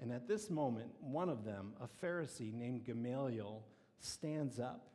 And 0.00 0.10
at 0.10 0.26
this 0.26 0.50
moment, 0.50 0.90
one 1.00 1.28
of 1.28 1.44
them, 1.44 1.72
a 1.80 2.04
Pharisee 2.04 2.52
named 2.52 2.84
Gamaliel, 2.84 3.62
stands 4.00 4.58
up 4.58 4.88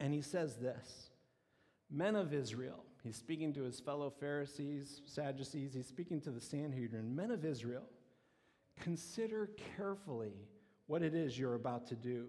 and 0.00 0.12
he 0.12 0.22
says 0.22 0.56
this 0.56 1.10
Men 1.90 2.16
of 2.16 2.34
Israel, 2.34 2.84
he's 3.02 3.16
speaking 3.16 3.52
to 3.54 3.62
his 3.62 3.80
fellow 3.80 4.10
Pharisees, 4.10 5.02
Sadducees, 5.06 5.74
he's 5.74 5.86
speaking 5.86 6.20
to 6.22 6.30
the 6.30 6.40
Sanhedrin, 6.40 7.14
men 7.14 7.30
of 7.30 7.44
Israel. 7.44 7.84
Consider 8.80 9.50
carefully 9.76 10.34
what 10.86 11.02
it 11.02 11.14
is 11.14 11.38
you're 11.38 11.54
about 11.54 11.86
to 11.88 11.96
do. 11.96 12.26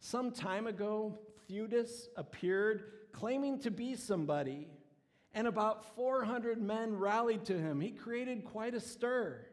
Some 0.00 0.30
time 0.30 0.66
ago, 0.66 1.18
Theudas 1.48 2.08
appeared 2.16 2.92
claiming 3.12 3.58
to 3.60 3.70
be 3.70 3.96
somebody, 3.96 4.68
and 5.32 5.46
about 5.46 5.94
400 5.96 6.60
men 6.60 6.98
rallied 6.98 7.44
to 7.46 7.58
him. 7.58 7.80
He 7.80 7.90
created 7.90 8.44
quite 8.44 8.74
a 8.74 8.80
stir. 8.80 9.46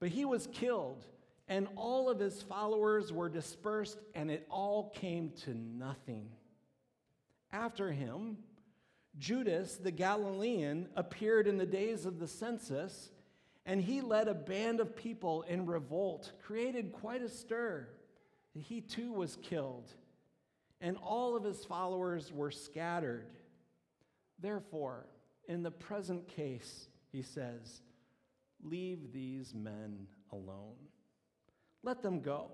But 0.00 0.10
he 0.10 0.24
was 0.24 0.48
killed, 0.52 1.04
and 1.48 1.66
all 1.74 2.08
of 2.08 2.20
his 2.20 2.40
followers 2.42 3.12
were 3.12 3.28
dispersed, 3.28 3.98
and 4.14 4.30
it 4.30 4.46
all 4.48 4.90
came 4.90 5.30
to 5.44 5.54
nothing. 5.54 6.28
After 7.50 7.90
him, 7.90 8.38
Judas 9.18 9.76
the 9.76 9.90
Galilean 9.90 10.88
appeared 10.94 11.48
in 11.48 11.58
the 11.58 11.66
days 11.66 12.06
of 12.06 12.20
the 12.20 12.28
census 12.28 13.10
and 13.68 13.82
he 13.82 14.00
led 14.00 14.28
a 14.28 14.34
band 14.34 14.80
of 14.80 14.96
people 14.96 15.42
in 15.42 15.66
revolt, 15.66 16.32
created 16.42 16.90
quite 16.90 17.20
a 17.20 17.28
stir. 17.28 17.86
He 18.54 18.80
too 18.80 19.12
was 19.12 19.36
killed, 19.42 19.92
and 20.80 20.96
all 20.96 21.36
of 21.36 21.44
his 21.44 21.66
followers 21.66 22.32
were 22.32 22.50
scattered. 22.50 23.28
Therefore, 24.40 25.06
in 25.48 25.62
the 25.62 25.70
present 25.70 26.26
case, 26.28 26.88
he 27.12 27.20
says, 27.20 27.82
leave 28.62 29.12
these 29.12 29.54
men 29.54 30.06
alone. 30.32 30.76
Let 31.82 32.02
them 32.02 32.20
go. 32.22 32.50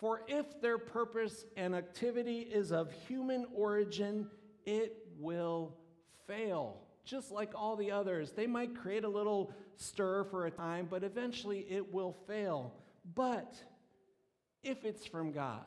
For 0.00 0.22
if 0.26 0.62
their 0.62 0.78
purpose 0.78 1.44
and 1.58 1.74
activity 1.74 2.40
is 2.40 2.72
of 2.72 2.90
human 3.06 3.44
origin, 3.54 4.28
it 4.64 4.96
will 5.18 5.76
fail 6.26 6.81
just 7.04 7.30
like 7.30 7.52
all 7.54 7.76
the 7.76 7.90
others. 7.90 8.32
They 8.32 8.46
might 8.46 8.76
create 8.76 9.04
a 9.04 9.08
little 9.08 9.52
stir 9.76 10.24
for 10.24 10.46
a 10.46 10.50
time, 10.50 10.86
but 10.88 11.02
eventually 11.02 11.66
it 11.68 11.92
will 11.92 12.16
fail. 12.26 12.72
But 13.14 13.54
if 14.62 14.84
it's 14.84 15.06
from 15.06 15.32
God, 15.32 15.64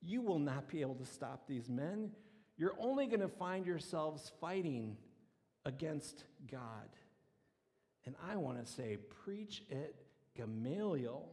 you 0.00 0.22
will 0.22 0.38
not 0.38 0.68
be 0.68 0.80
able 0.80 0.94
to 0.96 1.04
stop 1.04 1.46
these 1.46 1.68
men. 1.68 2.10
You're 2.56 2.74
only 2.78 3.06
going 3.06 3.20
to 3.20 3.28
find 3.28 3.66
yourselves 3.66 4.32
fighting 4.40 4.96
against 5.64 6.24
God. 6.50 6.88
And 8.04 8.14
I 8.28 8.36
want 8.36 8.64
to 8.64 8.70
say, 8.70 8.98
preach 9.24 9.62
it, 9.70 9.94
Gamaliel. 10.36 11.28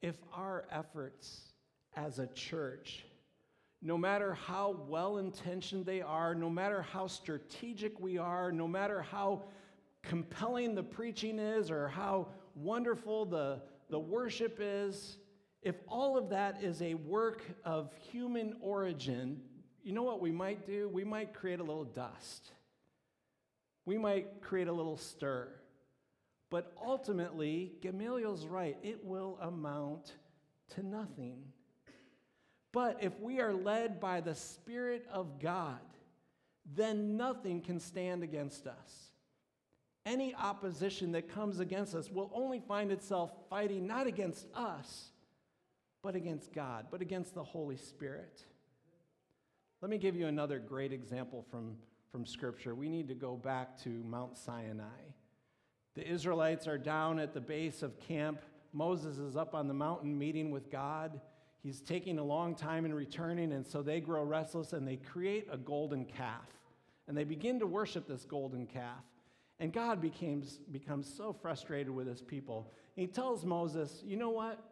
If 0.00 0.16
our 0.32 0.64
efforts 0.70 1.52
as 1.96 2.18
a 2.18 2.26
church 2.28 3.04
no 3.80 3.96
matter 3.96 4.34
how 4.34 4.76
well 4.88 5.18
intentioned 5.18 5.86
they 5.86 6.00
are, 6.00 6.34
no 6.34 6.50
matter 6.50 6.82
how 6.82 7.06
strategic 7.06 8.00
we 8.00 8.18
are, 8.18 8.50
no 8.50 8.66
matter 8.66 9.02
how 9.02 9.44
compelling 10.02 10.74
the 10.74 10.82
preaching 10.82 11.38
is 11.38 11.70
or 11.70 11.88
how 11.88 12.28
wonderful 12.54 13.24
the, 13.24 13.60
the 13.90 13.98
worship 13.98 14.58
is, 14.60 15.18
if 15.62 15.76
all 15.88 16.16
of 16.16 16.30
that 16.30 16.62
is 16.62 16.82
a 16.82 16.94
work 16.94 17.42
of 17.64 17.92
human 18.10 18.56
origin, 18.60 19.40
you 19.82 19.92
know 19.92 20.02
what 20.02 20.20
we 20.20 20.32
might 20.32 20.66
do? 20.66 20.88
We 20.88 21.04
might 21.04 21.34
create 21.34 21.60
a 21.60 21.64
little 21.64 21.84
dust. 21.84 22.52
We 23.84 23.96
might 23.96 24.42
create 24.42 24.68
a 24.68 24.72
little 24.72 24.96
stir. 24.96 25.48
But 26.50 26.72
ultimately, 26.82 27.72
Gamaliel's 27.80 28.46
right, 28.46 28.76
it 28.82 29.04
will 29.04 29.38
amount 29.40 30.14
to 30.74 30.82
nothing. 30.82 31.44
But 32.72 32.98
if 33.02 33.18
we 33.20 33.40
are 33.40 33.52
led 33.52 34.00
by 34.00 34.20
the 34.20 34.34
Spirit 34.34 35.06
of 35.10 35.40
God, 35.40 35.78
then 36.74 37.16
nothing 37.16 37.60
can 37.62 37.80
stand 37.80 38.22
against 38.22 38.66
us. 38.66 39.08
Any 40.04 40.34
opposition 40.34 41.12
that 41.12 41.28
comes 41.28 41.60
against 41.60 41.94
us 41.94 42.10
will 42.10 42.30
only 42.34 42.60
find 42.60 42.90
itself 42.90 43.30
fighting 43.50 43.86
not 43.86 44.06
against 44.06 44.46
us, 44.54 45.10
but 46.02 46.14
against 46.14 46.52
God, 46.52 46.86
but 46.90 47.02
against 47.02 47.34
the 47.34 47.42
Holy 47.42 47.76
Spirit. 47.76 48.44
Let 49.80 49.90
me 49.90 49.98
give 49.98 50.16
you 50.16 50.26
another 50.26 50.58
great 50.58 50.92
example 50.92 51.44
from, 51.50 51.76
from 52.10 52.26
Scripture. 52.26 52.74
We 52.74 52.88
need 52.88 53.08
to 53.08 53.14
go 53.14 53.36
back 53.36 53.80
to 53.82 53.90
Mount 53.90 54.36
Sinai. 54.36 54.84
The 55.94 56.08
Israelites 56.08 56.66
are 56.66 56.78
down 56.78 57.18
at 57.18 57.34
the 57.34 57.40
base 57.40 57.82
of 57.82 57.98
camp. 58.00 58.40
Moses 58.72 59.18
is 59.18 59.36
up 59.36 59.54
on 59.54 59.68
the 59.68 59.74
mountain 59.74 60.18
meeting 60.18 60.50
with 60.50 60.70
God. 60.70 61.20
He's 61.62 61.80
taking 61.80 62.18
a 62.18 62.24
long 62.24 62.54
time 62.54 62.84
in 62.84 62.94
returning, 62.94 63.52
and 63.52 63.66
so 63.66 63.82
they 63.82 64.00
grow 64.00 64.22
restless 64.22 64.72
and 64.72 64.86
they 64.86 64.96
create 64.96 65.48
a 65.50 65.56
golden 65.56 66.04
calf. 66.04 66.46
And 67.08 67.16
they 67.16 67.24
begin 67.24 67.58
to 67.60 67.66
worship 67.66 68.06
this 68.06 68.24
golden 68.24 68.66
calf. 68.66 69.02
And 69.58 69.72
God 69.72 70.00
becomes, 70.00 70.58
becomes 70.70 71.12
so 71.12 71.32
frustrated 71.32 71.90
with 71.90 72.06
his 72.06 72.22
people. 72.22 72.70
he 72.94 73.06
tells 73.06 73.44
Moses, 73.44 74.02
You 74.04 74.16
know 74.16 74.30
what? 74.30 74.62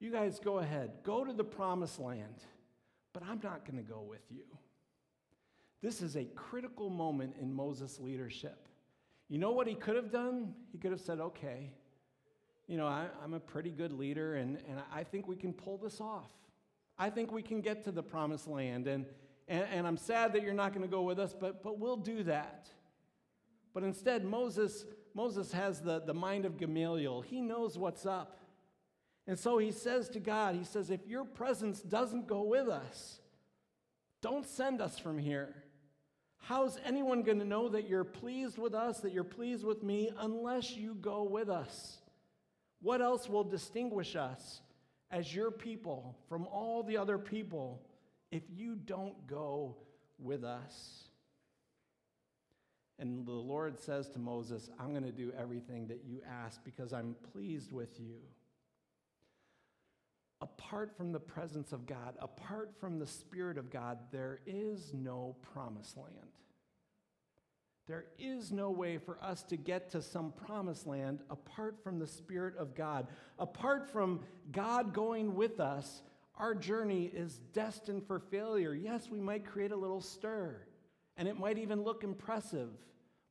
You 0.00 0.10
guys 0.10 0.38
go 0.38 0.58
ahead, 0.58 0.90
go 1.02 1.24
to 1.24 1.32
the 1.32 1.44
promised 1.44 1.98
land, 1.98 2.44
but 3.12 3.22
I'm 3.22 3.40
not 3.42 3.64
going 3.64 3.82
to 3.82 3.90
go 3.90 4.00
with 4.08 4.22
you. 4.30 4.44
This 5.82 6.02
is 6.02 6.16
a 6.16 6.24
critical 6.24 6.90
moment 6.90 7.34
in 7.40 7.52
Moses' 7.52 7.98
leadership. 7.98 8.68
You 9.28 9.38
know 9.38 9.52
what 9.52 9.66
he 9.66 9.74
could 9.74 9.96
have 9.96 10.10
done? 10.10 10.54
He 10.72 10.78
could 10.78 10.90
have 10.90 11.00
said, 11.00 11.20
Okay, 11.20 11.72
you 12.68 12.76
know, 12.76 12.86
I, 12.86 13.06
am 13.24 13.32
a 13.32 13.40
pretty 13.40 13.70
good 13.70 13.92
leader, 13.92 14.36
and, 14.36 14.58
and 14.68 14.80
I 14.94 15.02
think 15.02 15.26
we 15.26 15.36
can 15.36 15.52
pull 15.52 15.78
this 15.78 16.00
off. 16.00 16.30
I 16.98 17.10
think 17.10 17.32
we 17.32 17.42
can 17.42 17.60
get 17.62 17.82
to 17.84 17.90
the 17.90 18.02
promised 18.02 18.46
land, 18.46 18.86
and, 18.86 19.06
and, 19.48 19.64
and 19.72 19.86
I'm 19.86 19.96
sad 19.96 20.34
that 20.34 20.42
you're 20.42 20.52
not 20.52 20.74
going 20.74 20.84
to 20.84 20.90
go 20.90 21.02
with 21.02 21.18
us, 21.18 21.34
but, 21.38 21.62
but 21.62 21.78
we'll 21.78 21.96
do 21.96 22.22
that. 22.24 22.68
But 23.72 23.84
instead, 23.84 24.24
Moses, 24.24 24.84
Moses 25.14 25.50
has 25.52 25.80
the, 25.80 26.00
the 26.00 26.14
mind 26.14 26.44
of 26.44 26.58
Gamaliel. 26.58 27.22
He 27.22 27.40
knows 27.40 27.78
what's 27.78 28.04
up. 28.04 28.38
And 29.26 29.38
so 29.38 29.58
he 29.58 29.72
says 29.72 30.08
to 30.10 30.20
God, 30.20 30.54
He 30.54 30.64
says, 30.64 30.90
if 30.90 31.06
your 31.06 31.24
presence 31.24 31.80
doesn't 31.80 32.26
go 32.26 32.42
with 32.42 32.68
us, 32.68 33.20
don't 34.20 34.46
send 34.46 34.82
us 34.82 34.98
from 34.98 35.16
here. 35.18 35.54
How's 36.38 36.78
anyone 36.84 37.22
going 37.22 37.38
to 37.38 37.44
know 37.44 37.68
that 37.68 37.88
you're 37.88 38.04
pleased 38.04 38.58
with 38.58 38.74
us, 38.74 39.00
that 39.00 39.12
you're 39.12 39.24
pleased 39.24 39.64
with 39.64 39.82
me, 39.82 40.10
unless 40.18 40.76
you 40.76 40.94
go 40.94 41.22
with 41.22 41.48
us? 41.48 41.98
What 42.80 43.00
else 43.02 43.28
will 43.28 43.44
distinguish 43.44 44.16
us 44.16 44.62
as 45.10 45.34
your 45.34 45.50
people 45.50 46.16
from 46.28 46.46
all 46.46 46.82
the 46.82 46.96
other 46.96 47.18
people 47.18 47.80
if 48.30 48.42
you 48.54 48.74
don't 48.74 49.26
go 49.26 49.76
with 50.18 50.44
us. 50.44 51.04
And 52.98 53.24
the 53.24 53.32
Lord 53.32 53.78
says 53.78 54.08
to 54.10 54.18
Moses, 54.18 54.68
I'm 54.78 54.90
going 54.90 55.04
to 55.04 55.12
do 55.12 55.32
everything 55.38 55.86
that 55.86 56.02
you 56.04 56.20
ask 56.28 56.62
because 56.64 56.92
I'm 56.92 57.14
pleased 57.32 57.72
with 57.72 58.00
you. 58.00 58.16
Apart 60.40 60.96
from 60.96 61.12
the 61.12 61.20
presence 61.20 61.72
of 61.72 61.86
God, 61.86 62.16
apart 62.20 62.72
from 62.78 62.98
the 62.98 63.06
Spirit 63.06 63.56
of 63.56 63.70
God, 63.70 63.98
there 64.12 64.40
is 64.46 64.92
no 64.92 65.36
promised 65.52 65.96
land. 65.96 66.32
There 67.88 68.04
is 68.18 68.52
no 68.52 68.70
way 68.70 68.98
for 68.98 69.18
us 69.22 69.42
to 69.44 69.56
get 69.56 69.90
to 69.90 70.02
some 70.02 70.32
promised 70.32 70.86
land 70.86 71.20
apart 71.30 71.82
from 71.82 71.98
the 71.98 72.06
Spirit 72.06 72.54
of 72.58 72.74
God. 72.74 73.08
Apart 73.38 73.90
from 73.90 74.20
God 74.52 74.92
going 74.92 75.34
with 75.34 75.58
us, 75.58 76.02
our 76.36 76.54
journey 76.54 77.06
is 77.06 77.38
destined 77.54 78.06
for 78.06 78.18
failure. 78.18 78.74
Yes, 78.74 79.08
we 79.10 79.20
might 79.20 79.46
create 79.46 79.72
a 79.72 79.76
little 79.76 80.02
stir, 80.02 80.60
and 81.16 81.26
it 81.26 81.38
might 81.38 81.56
even 81.56 81.82
look 81.82 82.04
impressive, 82.04 82.68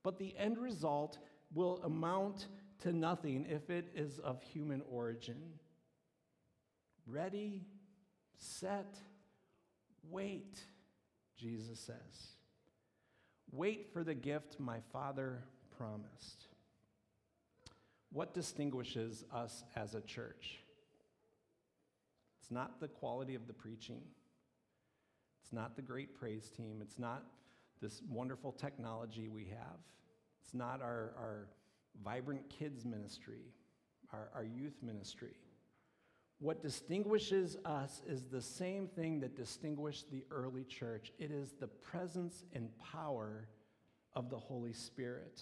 but 0.04 0.18
the 0.18 0.36
end 0.38 0.58
result 0.58 1.20
will 1.54 1.80
amount 1.84 2.48
to 2.80 2.92
nothing 2.92 3.46
if 3.48 3.70
it 3.70 3.90
is 3.96 4.18
of 4.20 4.42
human 4.42 4.82
origin. 4.90 5.42
Ready, 7.06 7.62
set, 8.40 8.98
wait, 10.10 10.60
Jesus 11.38 11.80
says. 11.80 12.37
Wait 13.52 13.88
for 13.94 14.04
the 14.04 14.14
gift 14.14 14.60
my 14.60 14.80
Father 14.92 15.44
promised. 15.78 16.46
What 18.12 18.34
distinguishes 18.34 19.24
us 19.34 19.64
as 19.76 19.96
a 19.96 20.02
church? 20.02 20.60
It's 22.42 22.52
not 22.52 22.80
the 22.80 22.88
quality 22.88 23.36
of 23.36 23.48
the 23.48 23.54
preaching. 23.54 24.02
It's 25.44 25.54
not 25.54 25.76
the 25.76 25.82
great 25.82 26.18
praise 26.18 26.50
team. 26.50 26.80
It's 26.82 27.00
not 27.00 27.24
this 27.82 28.02
wonderful 28.10 28.52
technology 28.52 29.30
we 29.30 29.46
have. 29.46 29.80
It's 30.44 30.54
not 30.54 30.82
our, 30.82 31.14
our 31.18 31.48
vibrant 32.04 32.50
kids 32.50 32.86
ministry, 32.86 33.54
our, 34.14 34.30
our 34.34 34.44
youth 34.44 34.78
ministry. 34.82 35.36
What 36.40 36.62
distinguishes 36.62 37.58
us 37.66 38.02
is 38.08 38.26
the 38.26 38.42
same 38.42 38.88
thing 38.88 39.22
that 39.22 39.36
distinguished 39.36 40.12
the 40.12 40.24
early 40.30 40.64
church 40.64 41.12
it 41.18 41.32
is 41.32 41.54
the 41.60 41.68
presence 41.68 42.44
and 42.54 42.70
power 42.78 43.48
of 44.14 44.30
the 44.30 44.38
Holy 44.38 44.74
Spirit. 44.74 45.42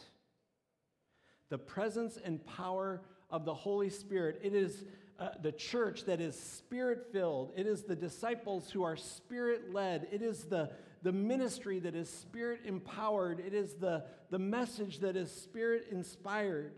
The 1.49 1.57
presence 1.57 2.17
and 2.23 2.45
power 2.45 3.01
of 3.29 3.45
the 3.45 3.53
Holy 3.53 3.89
Spirit. 3.89 4.39
It 4.41 4.53
is 4.53 4.85
uh, 5.19 5.29
the 5.41 5.51
church 5.51 6.05
that 6.05 6.19
is 6.19 6.37
spirit 6.37 7.07
filled. 7.11 7.51
It 7.55 7.67
is 7.67 7.83
the 7.83 7.95
disciples 7.95 8.71
who 8.71 8.83
are 8.83 8.95
spirit 8.95 9.73
led. 9.73 10.07
It 10.11 10.21
is 10.21 10.45
the, 10.45 10.71
the 11.03 11.11
ministry 11.11 11.79
that 11.79 11.95
is 11.95 12.09
spirit 12.09 12.61
empowered. 12.65 13.39
It 13.39 13.53
is 13.53 13.75
the, 13.75 14.05
the 14.29 14.39
message 14.39 14.99
that 14.99 15.15
is 15.15 15.31
spirit 15.31 15.87
inspired. 15.91 16.73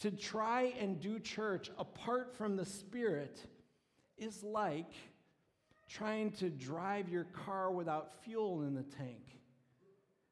To 0.00 0.10
try 0.10 0.72
and 0.78 1.00
do 1.00 1.18
church 1.18 1.70
apart 1.78 2.34
from 2.36 2.56
the 2.56 2.64
Spirit 2.64 3.44
is 4.16 4.42
like 4.42 4.92
trying 5.88 6.30
to 6.32 6.48
drive 6.48 7.08
your 7.08 7.24
car 7.24 7.70
without 7.70 8.22
fuel 8.24 8.62
in 8.62 8.74
the 8.74 8.82
tank. 8.82 9.36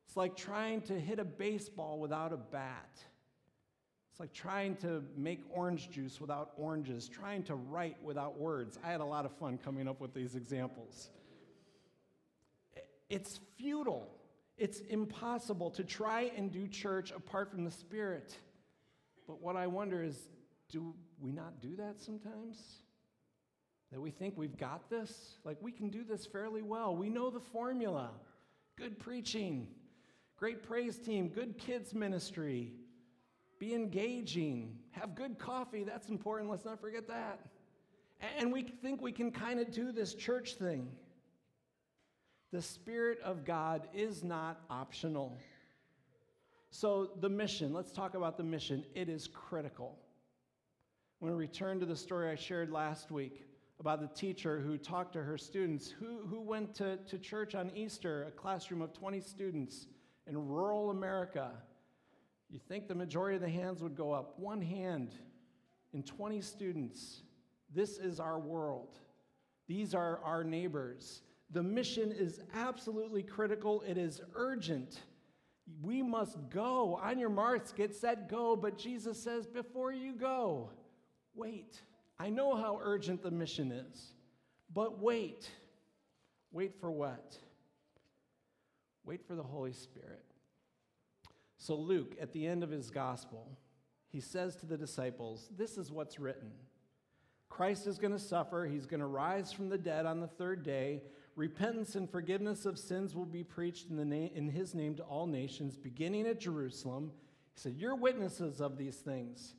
It's 0.07 0.17
like 0.17 0.37
trying 0.37 0.81
to 0.83 0.99
hit 0.99 1.19
a 1.19 1.25
baseball 1.25 1.99
without 1.99 2.33
a 2.33 2.39
bat. 2.39 2.99
It's 4.11 4.21
like 4.21 4.33
trying 4.33 4.77
to 4.77 5.05
make 5.17 5.43
orange 5.51 5.91
juice 5.91 6.21
without 6.21 6.53
oranges, 6.57 7.09
trying 7.09 7.43
to 7.45 7.55
write 7.55 8.03
without 8.03 8.39
words. 8.39 8.79
I 8.83 8.91
had 8.91 9.01
a 9.01 9.05
lot 9.05 9.27
of 9.27 9.33
fun 9.37 9.59
coming 9.59 9.87
up 9.87 10.01
with 10.01 10.15
these 10.15 10.35
examples. 10.35 11.11
It's 13.11 13.39
futile. 13.57 14.09
It's 14.57 14.81
impossible 14.81 15.71
to 15.73 15.85
try 15.85 16.33
and 16.37 16.51
do 16.51 16.67
church 16.67 17.11
apart 17.11 17.51
from 17.51 17.65
the 17.65 17.71
Spirit. 17.71 18.35
But 19.29 19.43
what 19.43 19.55
I 19.55 19.69
wonder 19.69 20.03
is 20.03 20.17
do 20.71 20.95
we 21.21 21.31
not 21.31 21.61
do 21.61 21.77
that 21.77 22.01
sometimes? 22.01 22.57
That 23.93 24.01
we 24.01 24.11
think 24.11 24.37
we've 24.37 24.57
got 24.57 24.91
this? 24.91 25.39
Like 25.45 25.59
we 25.61 25.71
can 25.71 25.91
do 25.91 26.03
this 26.03 26.27
fairly 26.27 26.63
well. 26.63 26.97
We 26.97 27.11
know 27.11 27.31
the 27.31 27.41
formula 27.41 28.11
good 28.77 28.99
preaching, 28.99 29.67
great 30.37 30.63
praise 30.63 30.99
team, 30.99 31.29
good 31.29 31.59
kids' 31.59 31.93
ministry, 31.93 32.73
be 33.59 33.75
engaging, 33.75 34.79
have 34.93 35.17
good 35.17 35.37
coffee. 35.37 35.83
That's 35.83 36.09
important. 36.09 36.49
Let's 36.49 36.65
not 36.65 36.81
forget 36.81 37.09
that. 37.09 37.41
And 38.39 38.53
we 38.53 38.63
think 38.63 39.03
we 39.03 39.11
can 39.11 39.33
kind 39.33 39.59
of 39.59 39.73
do 39.73 39.91
this 39.91 40.15
church 40.15 40.55
thing. 40.55 40.89
The 42.53 42.63
Spirit 42.63 43.19
of 43.25 43.45
God 43.45 43.89
is 43.93 44.23
not 44.23 44.61
optional. 44.71 45.37
So, 46.71 47.11
the 47.21 47.29
mission, 47.29 47.73
let's 47.73 47.93
talk 47.93 48.15
about 48.15 48.37
the 48.37 48.43
mission. 48.43 48.85
It 48.95 49.09
is 49.09 49.27
critical. 49.27 49.99
I'm 51.21 51.29
going 51.29 51.33
to 51.33 51.39
return 51.39 51.81
to 51.81 51.87
the 51.87 51.97
story 51.97 52.31
I 52.31 52.35
shared 52.35 52.71
last 52.71 53.11
week 53.11 53.45
about 53.81 54.01
the 54.01 54.09
teacher 54.09 54.61
who 54.61 54.77
talked 54.77 55.13
to 55.15 55.23
her 55.23 55.39
students, 55.39 55.89
who, 55.91 56.27
who 56.27 56.41
went 56.41 56.75
to, 56.77 56.97
to 56.97 57.19
church 57.19 57.55
on 57.55 57.71
Easter, 57.75 58.25
a 58.25 58.31
classroom 58.31 58.83
of 58.83 58.93
20 58.93 59.21
students 59.21 59.87
in 60.27 60.37
rural 60.37 60.91
America. 60.91 61.51
You 62.51 62.59
think 62.59 62.87
the 62.87 62.95
majority 62.95 63.37
of 63.37 63.43
the 63.43 63.49
hands 63.49 63.83
would 63.83 63.97
go 63.97 64.13
up. 64.13 64.39
One 64.39 64.61
hand 64.61 65.15
in 65.93 66.03
20 66.03 66.41
students. 66.41 67.23
This 67.75 67.99
is 67.99 68.21
our 68.21 68.39
world. 68.39 68.99
These 69.67 69.95
are 69.95 70.21
our 70.25 70.45
neighbors. 70.45 71.23
The 71.51 71.63
mission 71.63 72.13
is 72.13 72.41
absolutely 72.55 73.23
critical, 73.23 73.83
it 73.87 73.97
is 73.97 74.21
urgent. 74.35 75.01
We 75.83 76.03
must 76.03 76.37
go. 76.51 76.99
On 77.03 77.19
your 77.19 77.31
marks, 77.31 77.73
get 77.73 77.95
set, 77.95 78.29
go. 78.29 78.57
But 78.57 78.79
Jesus 78.79 79.23
says, 79.23 79.47
before 79.47 79.93
you 79.93 80.15
go, 80.15 80.71
wait. 81.35 81.81
I 82.19 82.31
know 82.31 82.57
how 82.57 82.81
urgent 82.83 83.23
the 83.23 83.31
mission 83.31 83.71
is, 83.71 84.15
but 84.75 85.01
wait. 85.01 85.49
Wait 86.51 86.75
for 86.81 86.91
what? 86.91 87.39
Wait 89.05 89.27
for 89.27 89.37
the 89.37 89.43
Holy 89.43 89.73
Spirit. 89.73 90.25
So, 91.59 91.77
Luke, 91.77 92.17
at 92.21 92.33
the 92.33 92.47
end 92.47 92.63
of 92.63 92.71
his 92.71 92.91
gospel, 92.91 93.49
he 94.09 94.21
says 94.21 94.57
to 94.57 94.67
the 94.67 94.77
disciples, 94.77 95.49
This 95.57 95.77
is 95.77 95.93
what's 95.93 96.19
written 96.19 96.51
Christ 97.49 97.87
is 97.87 97.99
going 97.99 98.13
to 98.13 98.19
suffer, 98.19 98.67
he's 98.67 98.87
going 98.87 99.01
to 99.01 99.07
rise 99.07 99.53
from 99.53 99.69
the 99.69 99.79
dead 99.79 100.07
on 100.07 100.21
the 100.21 100.27
third 100.27 100.63
day 100.63 101.03
Repentance 101.39 101.95
and 101.95 102.11
forgiveness 102.11 102.67
of 102.67 102.81
sins 102.81 103.15
will 103.15 103.25
be 103.25 103.45
preached 103.45 103.91
in, 103.91 103.97
the 103.97 104.05
na- 104.05 104.29
in 104.35 104.49
his 104.49 104.75
name 104.75 104.97
to 104.97 105.05
all 105.05 105.29
nations, 105.29 105.77
beginning 105.77 106.27
at 106.27 106.41
Jerusalem. 106.41 107.13
He 107.55 107.61
said, 107.61 107.77
You're 107.77 107.95
witnesses 107.95 108.61
of 108.61 108.77
these 108.77 108.97
things. 108.97 109.55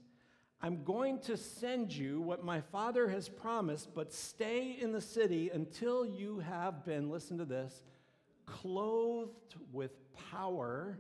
I'm 0.62 0.84
going 0.84 1.20
to 1.20 1.38
send 1.38 1.94
you 1.94 2.20
what 2.20 2.44
my 2.44 2.60
Father 2.60 3.08
has 3.08 3.30
promised, 3.30 3.94
but 3.96 4.12
stay 4.12 4.78
in 4.78 4.92
the 4.92 5.00
city 5.00 5.52
until 5.54 6.06
you 6.06 6.40
have 6.40 6.84
been, 6.84 7.10
listen 7.10 7.38
to 7.38 7.46
this, 7.46 7.86
clothed 8.46 9.56
with 9.72 9.92
power 10.32 11.00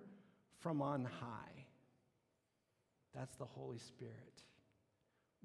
from 0.59 0.81
on 0.81 1.03
high. 1.03 1.65
That's 3.13 3.35
the 3.35 3.43
Holy 3.43 3.79
Spirit. 3.79 4.43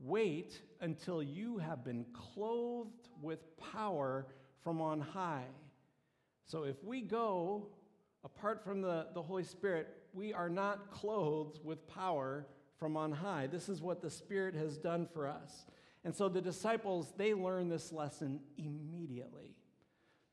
Wait 0.00 0.60
until 0.80 1.24
you 1.24 1.58
have 1.58 1.84
been 1.84 2.06
clothed 2.12 3.08
with 3.20 3.40
power 3.72 4.26
from 4.64 4.80
on 4.80 5.00
high. 5.00 5.46
So 6.46 6.64
if 6.64 6.82
we 6.82 7.02
go 7.02 7.68
apart 8.24 8.64
from 8.64 8.80
the, 8.80 9.06
the 9.14 9.22
Holy 9.22 9.44
Spirit, 9.44 9.88
we 10.12 10.32
are 10.32 10.48
not 10.48 10.90
clothed 10.90 11.60
with 11.62 11.86
power 11.86 12.46
from 12.78 12.96
on 12.96 13.12
high. 13.12 13.46
This 13.46 13.68
is 13.68 13.80
what 13.80 14.02
the 14.02 14.10
Spirit 14.10 14.54
has 14.54 14.78
done 14.78 15.06
for 15.12 15.28
us. 15.28 15.66
And 16.04 16.14
so 16.14 16.28
the 16.28 16.40
disciples, 16.40 17.12
they 17.16 17.34
learn 17.34 17.68
this 17.68 17.92
lesson 17.92 18.40
immediately. 18.58 19.54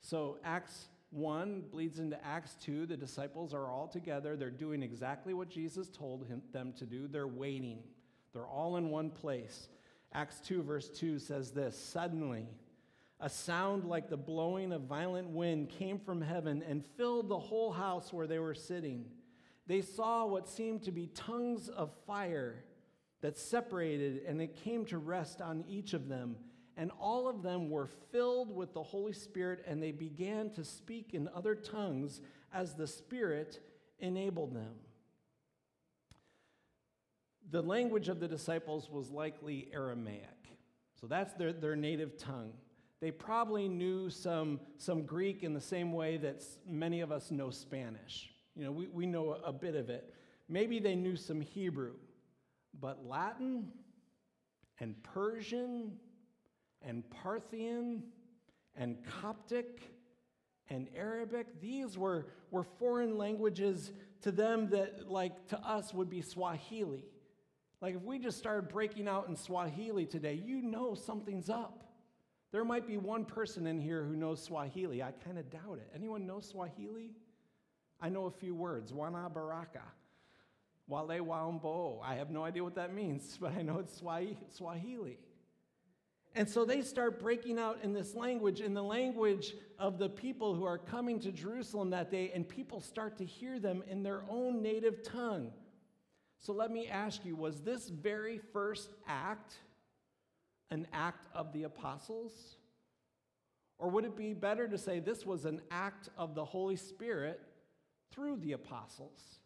So 0.01 0.37
Acts 0.43 0.87
1 1.11 1.65
bleeds 1.71 1.99
into 1.99 2.23
Acts 2.25 2.55
2. 2.61 2.85
The 2.85 2.97
disciples 2.97 3.53
are 3.53 3.69
all 3.69 3.87
together. 3.87 4.35
They're 4.35 4.49
doing 4.49 4.81
exactly 4.81 5.33
what 5.33 5.49
Jesus 5.49 5.89
told 5.89 6.27
him, 6.27 6.41
them 6.51 6.73
to 6.77 6.85
do. 6.85 7.07
They're 7.07 7.27
waiting, 7.27 7.79
they're 8.33 8.47
all 8.47 8.77
in 8.77 8.89
one 8.89 9.09
place. 9.09 9.69
Acts 10.13 10.41
2, 10.41 10.63
verse 10.63 10.89
2 10.89 11.19
says 11.19 11.51
this 11.51 11.77
Suddenly, 11.77 12.47
a 13.21 13.29
sound 13.29 13.86
like 13.86 14.10
the 14.10 14.17
blowing 14.17 14.73
of 14.73 14.81
violent 14.81 15.29
wind 15.29 15.69
came 15.69 15.99
from 15.99 16.21
heaven 16.21 16.63
and 16.67 16.84
filled 16.97 17.29
the 17.29 17.38
whole 17.38 17.71
house 17.71 18.12
where 18.12 18.25
they 18.25 18.39
were 18.39 18.55
sitting. 18.55 19.05
They 19.67 19.81
saw 19.81 20.25
what 20.25 20.49
seemed 20.49 20.84
to 20.84 20.91
be 20.91 21.05
tongues 21.07 21.69
of 21.69 21.91
fire 22.07 22.63
that 23.21 23.38
separated, 23.38 24.23
and 24.27 24.41
it 24.41 24.55
came 24.55 24.86
to 24.86 24.97
rest 24.97 25.39
on 25.39 25.63
each 25.67 25.93
of 25.93 26.10
them. 26.10 26.36
And 26.75 26.91
all 26.99 27.27
of 27.27 27.43
them 27.43 27.69
were 27.69 27.89
filled 28.12 28.53
with 28.55 28.73
the 28.73 28.81
Holy 28.81 29.13
Spirit, 29.13 29.63
and 29.67 29.81
they 29.81 29.91
began 29.91 30.49
to 30.51 30.63
speak 30.63 31.13
in 31.13 31.29
other 31.36 31.53
tongues 31.53 32.21
as 32.51 32.73
the 32.73 32.88
Spirit 32.88 33.60
enabled 33.99 34.55
them. 34.55 34.73
The 37.51 37.62
language 37.62 38.10
of 38.10 38.19
the 38.19 38.27
disciples 38.27 38.89
was 38.89 39.12
likely 39.12 39.69
Aramaic. 39.71 40.25
So 40.99 41.05
that's 41.05 41.34
their, 41.34 41.53
their 41.53 41.75
native 41.75 42.17
tongue. 42.17 42.53
They 43.01 43.09
probably 43.09 43.67
knew 43.67 44.11
some, 44.11 44.59
some 44.77 45.03
Greek 45.03 45.43
in 45.43 45.53
the 45.53 45.61
same 45.61 45.91
way 45.91 46.17
that 46.17 46.43
many 46.69 47.01
of 47.01 47.11
us 47.11 47.31
know 47.31 47.49
Spanish. 47.49 48.29
You 48.55 48.65
know, 48.65 48.71
we, 48.71 48.87
we 48.87 49.05
know 49.07 49.37
a 49.43 49.51
bit 49.51 49.75
of 49.75 49.89
it. 49.89 50.13
Maybe 50.47 50.79
they 50.79 50.95
knew 50.95 51.15
some 51.15 51.41
Hebrew, 51.41 51.93
but 52.79 53.05
Latin 53.05 53.69
and 54.79 55.01
Persian 55.01 55.93
and 56.83 57.03
Parthian 57.09 58.03
and 58.75 58.97
Coptic 59.21 59.81
and 60.69 60.87
Arabic, 60.95 61.59
these 61.59 61.97
were, 61.97 62.27
were 62.51 62.63
foreign 62.63 63.17
languages 63.17 63.91
to 64.21 64.31
them 64.31 64.69
that, 64.69 65.09
like 65.09 65.47
to 65.47 65.59
us, 65.59 65.91
would 65.93 66.09
be 66.09 66.21
Swahili. 66.21 67.05
Like 67.81 67.95
if 67.95 68.03
we 68.03 68.19
just 68.19 68.37
started 68.37 68.69
breaking 68.69 69.07
out 69.07 69.27
in 69.27 69.35
Swahili 69.35 70.05
today, 70.05 70.39
you 70.45 70.61
know 70.61 70.93
something's 70.93 71.49
up. 71.49 71.90
There 72.51 72.65
might 72.65 72.85
be 72.85 72.97
one 72.97 73.23
person 73.23 73.65
in 73.65 73.79
here 73.79 74.03
who 74.03 74.15
knows 74.15 74.43
Swahili. 74.43 75.01
I 75.01 75.11
kind 75.11 75.37
of 75.37 75.49
doubt 75.49 75.77
it. 75.77 75.89
Anyone 75.95 76.27
know 76.27 76.41
Swahili? 76.41 77.11
I 78.01 78.09
know 78.09 78.25
a 78.25 78.31
few 78.31 78.53
words. 78.53 78.91
Wana 78.91 79.33
baraka. 79.33 79.83
Wale 80.87 81.23
waumbo. 81.23 82.01
I 82.03 82.15
have 82.15 82.29
no 82.29 82.43
idea 82.43 82.63
what 82.63 82.75
that 82.75 82.93
means, 82.93 83.37
but 83.41 83.53
I 83.53 83.61
know 83.61 83.79
it's 83.79 84.01
Swahili. 84.49 85.17
And 86.33 86.49
so 86.49 86.63
they 86.63 86.81
start 86.81 87.19
breaking 87.19 87.59
out 87.59 87.79
in 87.83 87.93
this 87.93 88.15
language, 88.15 88.61
in 88.61 88.73
the 88.73 88.83
language 88.83 89.53
of 89.77 89.97
the 89.97 90.07
people 90.07 90.55
who 90.55 90.63
are 90.63 90.77
coming 90.77 91.19
to 91.21 91.31
Jerusalem 91.31 91.89
that 91.89 92.09
day, 92.09 92.31
and 92.33 92.47
people 92.47 92.79
start 92.79 93.17
to 93.17 93.25
hear 93.25 93.59
them 93.59 93.83
in 93.89 94.01
their 94.01 94.23
own 94.29 94.61
native 94.61 95.03
tongue. 95.03 95.51
So 96.39 96.53
let 96.53 96.71
me 96.71 96.87
ask 96.87 97.25
you 97.25 97.35
was 97.35 97.61
this 97.61 97.89
very 97.89 98.39
first 98.51 98.91
act 99.07 99.55
an 100.71 100.88
act 100.91 101.27
of 101.36 101.53
the 101.53 101.63
apostles? 101.63 102.57
Or 103.77 103.89
would 103.89 104.05
it 104.05 104.15
be 104.15 104.34
better 104.34 104.67
to 104.67 104.77
say 104.77 104.99
this 104.99 105.25
was 105.25 105.45
an 105.45 105.62
act 105.69 106.10
of 106.17 106.36
the 106.36 106.45
Holy 106.45 106.75
Spirit 106.75 107.39
through 108.12 108.38
the 108.38 108.53
apostles? 108.53 109.39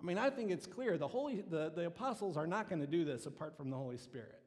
I 0.00 0.04
mean, 0.04 0.18
I 0.18 0.30
think 0.30 0.50
it's 0.50 0.66
clear 0.66 0.98
the, 0.98 1.08
Holy, 1.08 1.42
the, 1.48 1.70
the 1.74 1.86
apostles 1.86 2.36
are 2.36 2.46
not 2.46 2.68
going 2.68 2.80
to 2.80 2.86
do 2.86 3.04
this 3.04 3.26
apart 3.26 3.56
from 3.56 3.70
the 3.70 3.76
Holy 3.76 3.98
Spirit. 3.98 4.40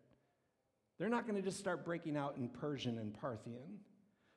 They're 0.97 1.09
not 1.09 1.27
going 1.27 1.35
to 1.35 1.41
just 1.41 1.59
start 1.59 1.85
breaking 1.85 2.17
out 2.17 2.37
in 2.37 2.49
Persian 2.49 2.97
and 2.97 3.13
Parthian. 3.13 3.79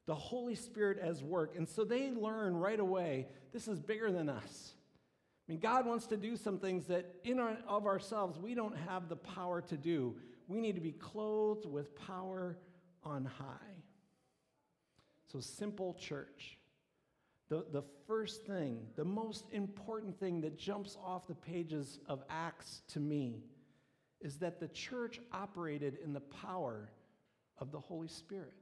The 0.06 0.14
Holy 0.14 0.54
Spirit 0.54 0.98
as 0.98 1.22
work. 1.22 1.54
And 1.56 1.68
so 1.68 1.84
they 1.84 2.10
learn 2.10 2.56
right 2.56 2.80
away 2.80 3.26
this 3.52 3.68
is 3.68 3.80
bigger 3.80 4.10
than 4.10 4.28
us. 4.28 4.72
I 5.48 5.52
mean, 5.52 5.60
God 5.60 5.86
wants 5.86 6.06
to 6.08 6.16
do 6.16 6.36
some 6.36 6.58
things 6.58 6.86
that 6.86 7.14
in 7.24 7.38
our, 7.38 7.56
of 7.66 7.86
ourselves 7.86 8.38
we 8.38 8.54
don't 8.54 8.76
have 8.76 9.08
the 9.08 9.16
power 9.16 9.60
to 9.62 9.76
do. 9.76 10.16
We 10.48 10.60
need 10.60 10.74
to 10.74 10.80
be 10.80 10.92
clothed 10.92 11.66
with 11.66 11.94
power 11.94 12.58
on 13.04 13.24
high. 13.24 13.84
So, 15.30 15.40
simple 15.40 15.94
church. 15.94 16.58
The, 17.50 17.64
the 17.72 17.82
first 18.06 18.44
thing, 18.44 18.86
the 18.96 19.04
most 19.04 19.44
important 19.52 20.18
thing 20.18 20.40
that 20.42 20.58
jumps 20.58 20.96
off 21.02 21.26
the 21.26 21.34
pages 21.34 21.98
of 22.06 22.22
Acts 22.28 22.82
to 22.88 23.00
me 23.00 23.44
is 24.20 24.36
that 24.38 24.58
the 24.58 24.68
church 24.68 25.20
operated 25.32 25.98
in 26.02 26.12
the 26.12 26.20
power 26.20 26.90
of 27.58 27.70
the 27.70 27.78
Holy 27.78 28.08
Spirit. 28.08 28.52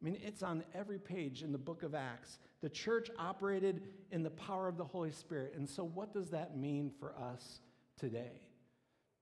I 0.00 0.04
mean, 0.04 0.18
it's 0.24 0.42
on 0.42 0.64
every 0.74 0.98
page 0.98 1.42
in 1.42 1.52
the 1.52 1.58
book 1.58 1.82
of 1.82 1.94
Acts. 1.94 2.38
The 2.62 2.68
church 2.68 3.10
operated 3.18 3.82
in 4.10 4.22
the 4.22 4.30
power 4.30 4.68
of 4.68 4.76
the 4.76 4.84
Holy 4.84 5.12
Spirit. 5.12 5.54
And 5.56 5.68
so, 5.68 5.84
what 5.84 6.12
does 6.12 6.30
that 6.30 6.56
mean 6.56 6.90
for 6.98 7.14
us 7.16 7.60
today, 7.98 8.40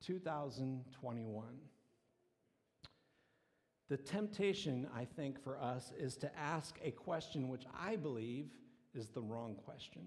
2021? 0.04 1.44
The 3.88 3.96
temptation, 3.96 4.88
I 4.94 5.04
think, 5.04 5.42
for 5.42 5.58
us 5.58 5.92
is 5.98 6.16
to 6.16 6.38
ask 6.38 6.78
a 6.82 6.90
question 6.90 7.48
which 7.48 7.64
I 7.78 7.96
believe 7.96 8.50
is 8.94 9.08
the 9.08 9.22
wrong 9.22 9.56
question. 9.64 10.02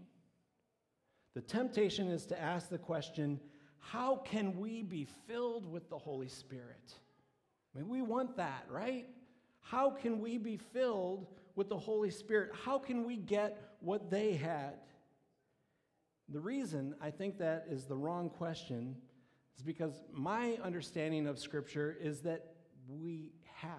The 1.36 1.42
temptation 1.42 2.08
is 2.08 2.26
to 2.28 2.42
ask 2.42 2.70
the 2.70 2.78
question 2.78 3.40
how 3.80 4.18
can 4.18 4.58
we 4.60 4.82
be 4.82 5.08
filled 5.28 5.72
with 5.72 5.90
the 5.90 5.98
Holy 5.98 6.28
Spirit? 6.28 6.94
I 7.74 7.80
mean, 7.80 7.88
we 7.88 8.02
want 8.02 8.36
that, 8.38 8.66
right? 8.70 9.06
How 9.62 9.90
can 9.92 10.20
we 10.20 10.38
be 10.38 10.58
filled 10.58 11.28
with 11.56 11.70
the 11.70 11.78
Holy 11.78 12.10
Spirit? 12.10 12.52
How 12.66 12.80
can 12.80 13.06
we 13.06 13.18
get 13.18 13.76
what 13.80 14.10
they 14.10 14.34
had? 14.34 14.74
The 16.30 16.40
reason 16.40 16.96
I 17.02 17.12
think 17.12 17.38
that 17.38 17.68
is 17.70 17.86
the 17.86 17.96
wrong 17.96 18.30
question 18.30 18.96
because 19.64 19.94
my 20.12 20.58
understanding 20.64 21.28
of 21.28 21.40
Scripture 21.40 21.96
is 22.00 22.22
that 22.22 22.54
we 22.88 23.32
have 23.56 23.72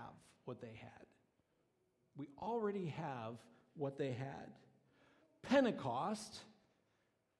what 0.44 0.60
they 0.60 0.78
had. 0.80 1.06
We 2.16 2.28
already 2.40 2.86
have 2.86 3.34
what 3.76 3.96
they 3.96 4.12
had. 4.12 4.52
Pentecost, 5.42 6.40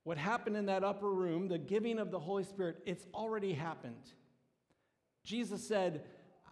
what 0.05 0.17
happened 0.19 0.57
in 0.57 0.67
that 0.67 0.85
upper 0.85 1.11
room, 1.11 1.49
the 1.49 1.59
giving 1.59 1.99
of 1.99 2.11
the 2.11 2.19
Holy 2.19 2.45
Spirit, 2.45 2.79
it's 2.87 3.05
already 3.13 3.53
happened. 3.53 4.13
Jesus 5.25 5.67
said, 5.67 6.05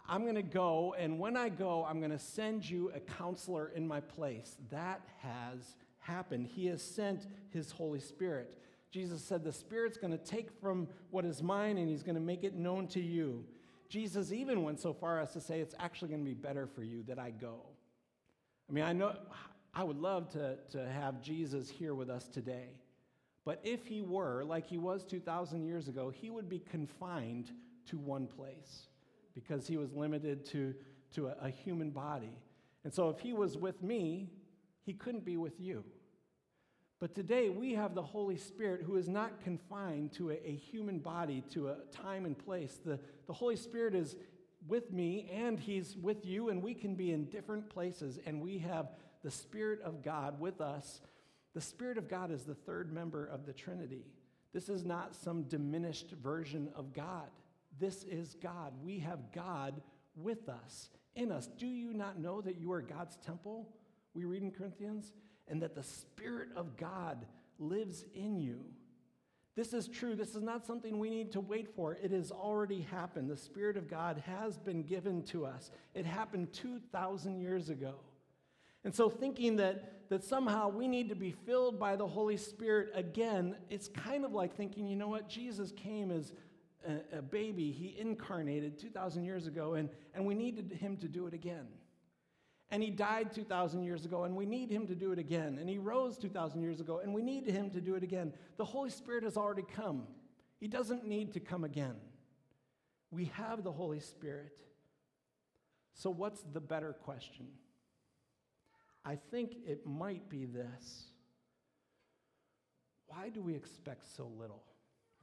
I'm 0.09 0.23
going 0.23 0.35
to 0.35 0.43
go, 0.43 0.95
and 0.97 1.19
when 1.19 1.35
I 1.35 1.49
go, 1.49 1.85
I'm 1.85 1.99
going 1.99 2.11
to 2.11 2.19
send 2.19 2.69
you 2.69 2.91
a 2.95 2.99
counselor 2.99 3.71
in 3.75 3.87
my 3.87 3.99
place. 3.99 4.55
That 4.71 5.01
has 5.19 5.75
happened. 5.99 6.47
He 6.47 6.67
has 6.67 6.81
sent 6.81 7.27
his 7.49 7.71
Holy 7.71 7.99
Spirit. 7.99 8.57
Jesus 8.91 9.23
said, 9.23 9.43
The 9.43 9.53
Spirit's 9.53 9.97
going 9.97 10.11
to 10.11 10.17
take 10.17 10.49
from 10.59 10.87
what 11.11 11.25
is 11.25 11.43
mine 11.43 11.77
and 11.77 11.89
he's 11.89 12.03
going 12.03 12.15
to 12.15 12.21
make 12.21 12.43
it 12.43 12.55
known 12.55 12.87
to 12.87 13.01
you. 13.01 13.45
Jesus 13.89 14.31
even 14.31 14.63
went 14.63 14.79
so 14.79 14.93
far 14.93 15.19
as 15.19 15.31
to 15.33 15.41
say, 15.41 15.59
It's 15.59 15.75
actually 15.79 16.09
going 16.09 16.23
to 16.23 16.29
be 16.29 16.35
better 16.35 16.67
for 16.67 16.83
you 16.83 17.03
that 17.03 17.19
I 17.19 17.31
go. 17.31 17.61
I 18.69 18.73
mean, 18.73 18.83
I 18.83 18.93
know 18.93 19.15
I 19.73 19.83
would 19.83 19.97
love 19.97 20.29
to, 20.31 20.57
to 20.71 20.89
have 20.89 21.21
Jesus 21.21 21.69
here 21.69 21.93
with 21.93 22.09
us 22.09 22.27
today. 22.27 22.69
But 23.45 23.61
if 23.63 23.85
he 23.85 24.01
were, 24.01 24.43
like 24.43 24.67
he 24.67 24.77
was 24.77 25.05
2,000 25.05 25.63
years 25.63 25.87
ago, 25.87 26.09
he 26.09 26.29
would 26.29 26.49
be 26.49 26.59
confined 26.59 27.51
to 27.85 27.97
one 27.97 28.27
place 28.27 28.87
because 29.33 29.67
he 29.67 29.77
was 29.77 29.93
limited 29.93 30.43
to, 30.47 30.73
to 31.13 31.27
a, 31.27 31.35
a 31.43 31.49
human 31.49 31.91
body. 31.91 32.37
And 32.83 32.93
so 32.93 33.09
if 33.09 33.19
he 33.19 33.33
was 33.33 33.57
with 33.57 33.81
me, 33.81 34.29
he 34.85 34.93
couldn't 34.93 35.23
be 35.23 35.37
with 35.37 35.59
you. 35.59 35.83
But 36.99 37.13
today 37.13 37.49
we 37.49 37.73
have 37.73 37.93
the 37.93 38.01
Holy 38.01 38.37
Spirit 38.37 38.81
who 38.81 38.95
is 38.95 39.07
not 39.07 39.43
confined 39.43 40.13
to 40.13 40.31
a, 40.31 40.33
a, 40.33 40.55
human 40.55 40.97
body, 40.97 41.43
to 41.51 41.69
a 41.69 41.75
time 41.91 42.25
and 42.25 42.35
place. 42.35 42.79
The, 42.83 42.99
the 43.27 43.33
Holy 43.33 43.55
Spirit 43.55 43.93
is 43.93 44.15
with 44.67 44.91
me 44.91 45.29
and 45.31 45.59
He's 45.59 45.95
with 45.95 46.25
you, 46.25 46.49
and 46.49 46.61
we 46.61 46.73
can 46.73 46.95
be 46.95 47.11
in 47.11 47.25
different 47.25 47.69
places, 47.69 48.19
and 48.25 48.41
we 48.41 48.57
have 48.59 48.89
the 49.23 49.29
Spirit 49.29 49.79
of 49.81 50.03
God 50.03 50.39
with 50.39 50.59
us. 50.59 51.01
The 51.53 51.61
Spirit 51.61 51.99
of 51.99 52.09
God 52.09 52.31
is 52.31 52.43
the 52.43 52.55
third 52.55 52.91
member 52.91 53.25
of 53.25 53.45
the 53.45 53.53
Trinity. 53.53 54.07
This 54.51 54.67
is 54.67 54.83
not 54.83 55.15
some 55.15 55.43
diminished 55.43 56.11
version 56.23 56.69
of 56.75 56.93
God. 56.93 57.29
This 57.79 58.03
is 58.05 58.35
God. 58.41 58.73
We 58.81 58.97
have 58.99 59.31
God 59.31 59.81
with 60.15 60.49
us, 60.49 60.89
in 61.15 61.31
us. 61.31 61.47
Do 61.59 61.67
you 61.67 61.93
not 61.93 62.19
know 62.19 62.41
that 62.41 62.59
you 62.59 62.71
are 62.71 62.81
God's 62.81 63.17
temple? 63.17 63.69
We 64.15 64.25
read 64.25 64.41
in 64.41 64.49
Corinthians, 64.49 65.13
and 65.47 65.61
that 65.61 65.75
the 65.75 65.83
Spirit 65.83 66.49
of 66.55 66.77
God 66.77 67.25
lives 67.59 68.05
in 68.13 68.39
you. 68.39 68.65
This 69.55 69.73
is 69.73 69.87
true. 69.87 70.15
This 70.15 70.35
is 70.35 70.43
not 70.43 70.67
something 70.67 70.99
we 70.99 71.09
need 71.09 71.31
to 71.31 71.41
wait 71.41 71.75
for. 71.75 71.93
It 71.93 72.11
has 72.11 72.31
already 72.31 72.81
happened. 72.81 73.27
The 73.27 73.37
Spirit 73.37 73.75
of 73.75 73.89
God 73.89 74.21
has 74.27 74.57
been 74.57 74.83
given 74.83 75.23
to 75.23 75.47
us. 75.47 75.71
It 75.95 76.05
happened 76.05 76.53
2,000 76.53 77.39
years 77.39 77.69
ago. 77.69 77.95
And 78.83 78.93
so, 78.93 79.09
thinking 79.09 79.55
that, 79.55 80.09
that 80.09 80.23
somehow 80.23 80.69
we 80.69 80.87
need 80.87 81.09
to 81.09 81.15
be 81.15 81.31
filled 81.31 81.79
by 81.79 81.95
the 81.95 82.07
Holy 82.07 82.37
Spirit 82.37 82.91
again, 82.93 83.55
it's 83.69 83.87
kind 83.87 84.23
of 84.23 84.31
like 84.31 84.55
thinking, 84.55 84.87
you 84.87 84.95
know 84.95 85.07
what? 85.07 85.27
Jesus 85.27 85.71
came 85.71 86.11
as 86.11 86.33
a, 86.87 87.17
a 87.17 87.21
baby, 87.21 87.71
he 87.71 87.95
incarnated 87.99 88.77
2,000 88.77 89.23
years 89.23 89.47
ago, 89.47 89.73
and, 89.73 89.89
and 90.13 90.25
we 90.25 90.35
needed 90.35 90.71
him 90.79 90.97
to 90.97 91.07
do 91.07 91.27
it 91.27 91.33
again. 91.33 91.65
And 92.69 92.83
he 92.83 92.89
died 92.89 93.33
2,000 93.33 93.83
years 93.83 94.03
ago, 94.03 94.25
and 94.25 94.35
we 94.35 94.45
need 94.45 94.69
him 94.69 94.87
to 94.87 94.95
do 94.95 95.13
it 95.13 95.19
again. 95.19 95.57
And 95.59 95.69
he 95.69 95.77
rose 95.77 96.17
2,000 96.17 96.61
years 96.61 96.81
ago, 96.81 96.99
and 97.01 97.13
we 97.13 97.21
need 97.21 97.47
him 97.47 97.69
to 97.71 97.79
do 97.79 97.95
it 97.95 98.03
again. 98.03 98.33
The 98.57 98.65
Holy 98.65 98.89
Spirit 98.89 99.23
has 99.23 99.37
already 99.37 99.63
come, 99.75 100.03
he 100.59 100.67
doesn't 100.67 101.05
need 101.05 101.33
to 101.33 101.39
come 101.39 101.63
again. 101.63 101.95
We 103.09 103.25
have 103.25 103.63
the 103.63 103.71
Holy 103.71 104.01
Spirit. 104.01 104.51
So, 105.93 106.09
what's 106.09 106.41
the 106.53 106.59
better 106.59 106.93
question? 106.93 107.47
I 109.05 109.17
think 109.31 109.55
it 109.65 109.85
might 109.85 110.29
be 110.29 110.45
this 110.45 111.05
Why 113.07 113.29
do 113.29 113.41
we 113.41 113.55
expect 113.55 114.05
so 114.05 114.29
little 114.37 114.63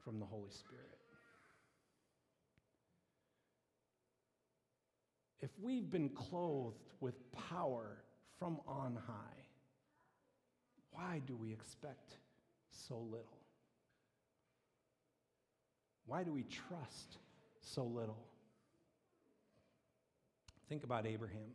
from 0.02 0.18
the 0.18 0.26
Holy 0.26 0.50
Spirit? 0.50 1.03
If 5.44 5.50
we've 5.60 5.90
been 5.90 6.08
clothed 6.08 6.78
with 7.00 7.14
power 7.50 7.98
from 8.38 8.58
on 8.66 8.96
high, 9.06 9.42
why 10.90 11.20
do 11.26 11.36
we 11.36 11.52
expect 11.52 12.16
so 12.70 12.96
little? 12.96 13.42
Why 16.06 16.24
do 16.24 16.32
we 16.32 16.44
trust 16.44 17.18
so 17.60 17.84
little? 17.84 18.24
Think 20.70 20.82
about 20.82 21.06
Abraham. 21.06 21.52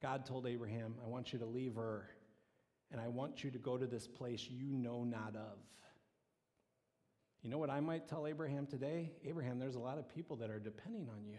God 0.00 0.24
told 0.24 0.46
Abraham, 0.46 0.94
I 1.04 1.08
want 1.08 1.32
you 1.32 1.40
to 1.40 1.46
leave 1.46 1.76
Ur, 1.76 2.08
and 2.92 3.00
I 3.00 3.08
want 3.08 3.42
you 3.42 3.50
to 3.50 3.58
go 3.58 3.78
to 3.78 3.86
this 3.86 4.06
place 4.06 4.46
you 4.48 4.68
know 4.68 5.02
not 5.02 5.34
of. 5.34 5.58
You 7.42 7.50
know 7.50 7.58
what 7.58 7.70
I 7.70 7.80
might 7.80 8.06
tell 8.06 8.28
Abraham 8.28 8.66
today? 8.66 9.10
Abraham, 9.24 9.58
there's 9.58 9.74
a 9.74 9.80
lot 9.80 9.98
of 9.98 10.08
people 10.08 10.36
that 10.36 10.50
are 10.50 10.60
depending 10.60 11.08
on 11.10 11.26
you. 11.26 11.38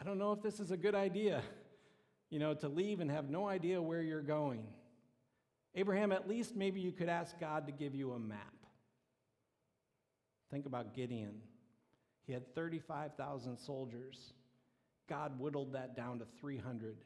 I 0.00 0.04
don't 0.04 0.18
know 0.18 0.32
if 0.32 0.42
this 0.42 0.60
is 0.60 0.70
a 0.70 0.76
good 0.76 0.94
idea, 0.94 1.42
you 2.30 2.38
know, 2.38 2.54
to 2.54 2.68
leave 2.68 3.00
and 3.00 3.10
have 3.10 3.30
no 3.30 3.48
idea 3.48 3.80
where 3.80 4.02
you're 4.02 4.22
going. 4.22 4.66
Abraham, 5.74 6.12
at 6.12 6.28
least 6.28 6.56
maybe 6.56 6.80
you 6.80 6.92
could 6.92 7.08
ask 7.08 7.38
God 7.38 7.66
to 7.66 7.72
give 7.72 7.94
you 7.94 8.12
a 8.12 8.18
map. 8.18 8.54
Think 10.50 10.66
about 10.66 10.94
Gideon. 10.94 11.40
He 12.26 12.32
had 12.32 12.54
35,000 12.54 13.56
soldiers. 13.56 14.32
God 15.08 15.38
whittled 15.38 15.72
that 15.72 15.96
down 15.96 16.18
to 16.18 16.26
300 16.40 16.96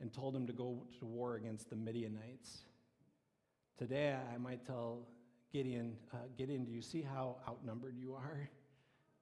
and 0.00 0.12
told 0.12 0.34
him 0.34 0.46
to 0.46 0.52
go 0.52 0.82
to 0.98 1.06
war 1.06 1.36
against 1.36 1.70
the 1.70 1.76
Midianites. 1.76 2.58
Today, 3.78 4.16
I 4.32 4.38
might 4.38 4.66
tell 4.66 5.06
Gideon, 5.52 5.96
uh, 6.12 6.18
Gideon, 6.36 6.64
do 6.64 6.72
you 6.72 6.82
see 6.82 7.02
how 7.02 7.36
outnumbered 7.48 7.96
you 7.96 8.14
are? 8.14 8.48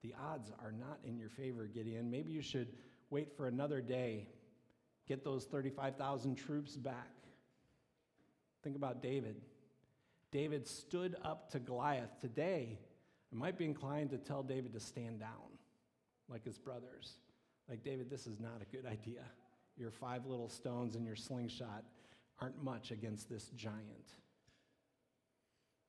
The 0.02 0.14
odds 0.20 0.52
are 0.62 0.72
not 0.72 0.98
in 1.04 1.18
your 1.18 1.28
favor, 1.30 1.66
Gideon. 1.66 2.10
Maybe 2.10 2.32
you 2.32 2.42
should 2.42 2.68
wait 3.10 3.36
for 3.36 3.46
another 3.46 3.80
day, 3.80 4.26
get 5.06 5.24
those 5.24 5.44
35,000 5.44 6.36
troops 6.36 6.76
back. 6.76 7.14
Think 8.62 8.76
about 8.76 9.02
David. 9.02 9.36
David 10.30 10.66
stood 10.66 11.16
up 11.24 11.50
to 11.52 11.58
Goliath. 11.58 12.20
Today, 12.20 12.78
I 13.32 13.36
might 13.36 13.56
be 13.56 13.64
inclined 13.64 14.10
to 14.10 14.18
tell 14.18 14.42
David 14.42 14.72
to 14.74 14.80
stand 14.80 15.20
down 15.20 15.58
like 16.28 16.44
his 16.44 16.58
brothers. 16.58 17.14
Like, 17.68 17.82
David, 17.82 18.10
this 18.10 18.26
is 18.26 18.38
not 18.40 18.60
a 18.62 18.76
good 18.76 18.86
idea. 18.86 19.22
Your 19.76 19.90
five 19.90 20.26
little 20.26 20.48
stones 20.48 20.96
and 20.96 21.06
your 21.06 21.16
slingshot 21.16 21.84
aren't 22.40 22.62
much 22.62 22.90
against 22.90 23.28
this 23.28 23.50
giant. 23.56 24.14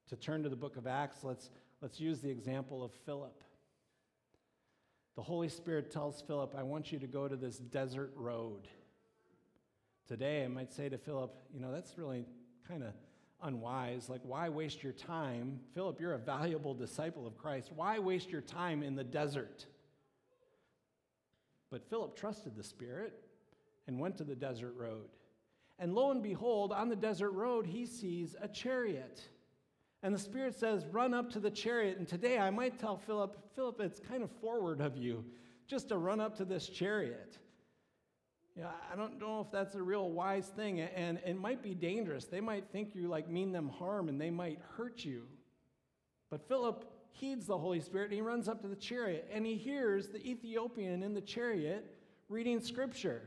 To 0.09 0.15
turn 0.15 0.43
to 0.43 0.49
the 0.49 0.55
book 0.55 0.77
of 0.77 0.87
Acts, 0.87 1.23
let's, 1.23 1.49
let's 1.81 1.99
use 1.99 2.19
the 2.19 2.29
example 2.29 2.83
of 2.83 2.91
Philip. 3.05 3.43
The 5.19 5.25
Holy 5.25 5.49
Spirit 5.49 5.91
tells 5.91 6.21
Philip, 6.21 6.55
I 6.57 6.63
want 6.63 6.93
you 6.93 6.99
to 6.99 7.05
go 7.05 7.27
to 7.27 7.35
this 7.35 7.57
desert 7.57 8.13
road. 8.15 8.69
Today, 10.07 10.45
I 10.45 10.47
might 10.47 10.71
say 10.71 10.87
to 10.87 10.97
Philip, 10.97 11.35
you 11.53 11.59
know, 11.59 11.73
that's 11.73 11.97
really 11.97 12.23
kind 12.65 12.83
of 12.83 12.93
unwise. 13.43 14.07
Like, 14.07 14.21
why 14.23 14.47
waste 14.47 14.81
your 14.81 14.93
time? 14.93 15.59
Philip, 15.73 15.99
you're 15.99 16.13
a 16.13 16.17
valuable 16.17 16.73
disciple 16.73 17.27
of 17.27 17.37
Christ. 17.37 17.69
Why 17.75 17.99
waste 17.99 18.29
your 18.29 18.39
time 18.39 18.81
in 18.81 18.95
the 18.95 19.03
desert? 19.03 19.65
But 21.69 21.89
Philip 21.89 22.15
trusted 22.15 22.55
the 22.55 22.63
Spirit 22.63 23.21
and 23.87 23.99
went 23.99 24.15
to 24.19 24.23
the 24.23 24.35
desert 24.35 24.73
road. 24.77 25.09
And 25.79 25.93
lo 25.95 26.11
and 26.11 26.23
behold, 26.23 26.71
on 26.71 26.87
the 26.87 26.95
desert 26.95 27.31
road, 27.31 27.67
he 27.67 27.85
sees 27.85 28.37
a 28.41 28.47
chariot. 28.47 29.21
And 30.01 30.13
the 30.13 30.19
Spirit 30.19 30.55
says, 30.55 30.85
Run 30.87 31.13
up 31.13 31.29
to 31.31 31.39
the 31.39 31.51
chariot. 31.51 31.97
And 31.97 32.07
today 32.07 32.39
I 32.39 32.49
might 32.49 32.79
tell 32.79 32.97
Philip, 32.97 33.37
Philip, 33.55 33.81
it's 33.81 33.99
kind 33.99 34.23
of 34.23 34.31
forward 34.41 34.81
of 34.81 34.97
you 34.97 35.25
just 35.67 35.89
to 35.89 35.97
run 35.97 36.19
up 36.19 36.35
to 36.37 36.45
this 36.45 36.67
chariot. 36.67 37.37
Yeah, 38.55 38.71
I 38.91 38.95
don't 38.95 39.19
know 39.19 39.39
if 39.39 39.51
that's 39.51 39.75
a 39.75 39.81
real 39.81 40.09
wise 40.09 40.47
thing, 40.47 40.81
and 40.81 41.19
it 41.25 41.39
might 41.39 41.63
be 41.63 41.73
dangerous. 41.73 42.25
They 42.25 42.41
might 42.41 42.69
think 42.71 42.93
you 42.93 43.07
like 43.07 43.29
mean 43.29 43.51
them 43.51 43.69
harm 43.69 44.09
and 44.09 44.19
they 44.19 44.31
might 44.31 44.59
hurt 44.75 45.05
you. 45.05 45.23
But 46.29 46.47
Philip 46.47 46.85
heeds 47.11 47.45
the 47.45 47.57
Holy 47.57 47.79
Spirit 47.79 48.05
and 48.05 48.13
he 48.13 48.21
runs 48.21 48.47
up 48.47 48.61
to 48.61 48.67
the 48.67 48.75
chariot 48.75 49.29
and 49.31 49.45
he 49.45 49.55
hears 49.55 50.09
the 50.09 50.25
Ethiopian 50.25 51.03
in 51.03 51.13
the 51.13 51.21
chariot 51.21 51.85
reading 52.27 52.59
scripture. 52.59 53.21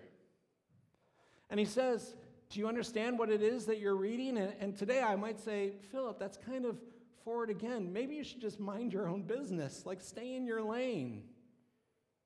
And 1.51 1.59
he 1.59 1.67
says, 1.67 2.15
Do 2.53 2.61
you 2.61 2.69
understand 2.69 3.19
what 3.19 3.31
it 3.31 3.41
is 3.41 3.65
that 3.65 3.79
you're 3.79 3.97
reading? 3.97 4.37
And, 4.37 4.53
and 4.61 4.77
today 4.77 5.01
I 5.01 5.17
might 5.17 5.41
say, 5.41 5.73
Philip, 5.91 6.19
that's 6.19 6.37
kind 6.37 6.67
of 6.67 6.77
forward 7.25 7.49
again. 7.49 7.95
Maybe 7.95 8.15
you 8.15 8.23
should 8.23 8.43
just 8.43 8.61
mind 8.61 8.93
your 8.93 9.09
own 9.09 9.23
business, 9.23 9.87
like 9.87 10.03
stay 10.03 10.35
in 10.35 10.45
your 10.45 10.61
lane. 10.61 11.23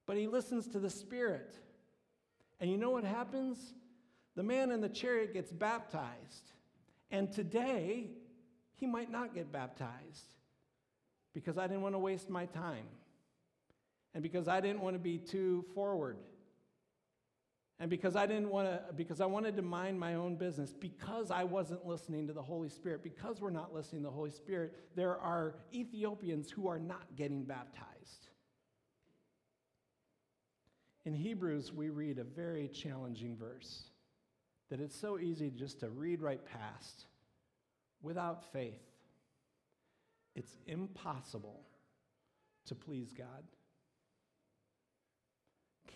But 0.05 0.17
he 0.17 0.27
listens 0.27 0.67
to 0.69 0.81
the 0.81 0.91
Spirit. 0.91 1.57
And 2.59 2.69
you 2.69 2.77
know 2.77 2.91
what 2.91 3.05
happens? 3.05 3.75
The 4.35 4.43
man 4.43 4.73
in 4.73 4.81
the 4.81 4.89
chariot 4.89 5.33
gets 5.33 5.53
baptized. 5.53 6.51
And 7.12 7.33
today, 7.33 8.11
he 8.75 8.87
might 8.89 9.12
not 9.12 9.33
get 9.33 9.53
baptized 9.53 10.35
because 11.35 11.57
I 11.57 11.69
didn't 11.69 11.83
want 11.83 11.95
to 11.95 12.01
waste 12.01 12.29
my 12.29 12.47
time 12.47 12.87
and 14.12 14.25
because 14.25 14.49
I 14.49 14.61
didn't 14.61 14.81
want 14.81 14.97
to 14.97 15.01
be 15.01 15.19
too 15.19 15.65
forward 15.73 16.17
and 17.79 17.91
because 17.91 18.17
I 18.17 18.27
didn't 18.27 18.51
want 18.51 18.69
to 18.69 18.81
because 18.95 19.21
I 19.21 19.27
wanted 19.27 19.57
to 19.57 19.62
mind 19.62 19.99
my 20.01 20.15
own 20.15 20.37
business 20.37 20.73
because 20.73 21.31
I 21.31 21.45
wasn't 21.45 21.87
listening 21.87 22.27
to 22.27 22.33
the 22.33 22.43
Holy 22.43 22.69
Spirit 22.69 23.03
because 23.03 23.41
we're 23.41 23.51
not 23.51 23.75
listening 23.75 24.03
to 24.03 24.09
the 24.09 24.15
Holy 24.15 24.31
Spirit 24.31 24.75
there 24.95 25.19
are 25.19 25.57
Ethiopians 25.75 26.51
who 26.51 26.69
are 26.69 26.79
not 26.79 27.05
getting 27.17 27.45
baptized 27.45 28.29
in 31.07 31.15
Hebrews, 31.15 31.73
we 31.73 31.89
read 31.89 32.19
a 32.19 32.25
very 32.25 32.67
challenging 32.67 33.37
verse 33.37 33.85
that 34.71 34.81
it's 34.81 34.97
so 34.97 35.21
easy 35.21 35.53
just 35.53 35.79
to 35.81 35.89
read 35.89 36.21
right 36.21 36.45
past. 36.45 37.07
Without 38.03 38.53
faith, 38.53 38.83
it's 40.35 40.59
impossible 40.67 41.62
to 42.67 42.75
please 42.75 43.12
God. 43.17 43.45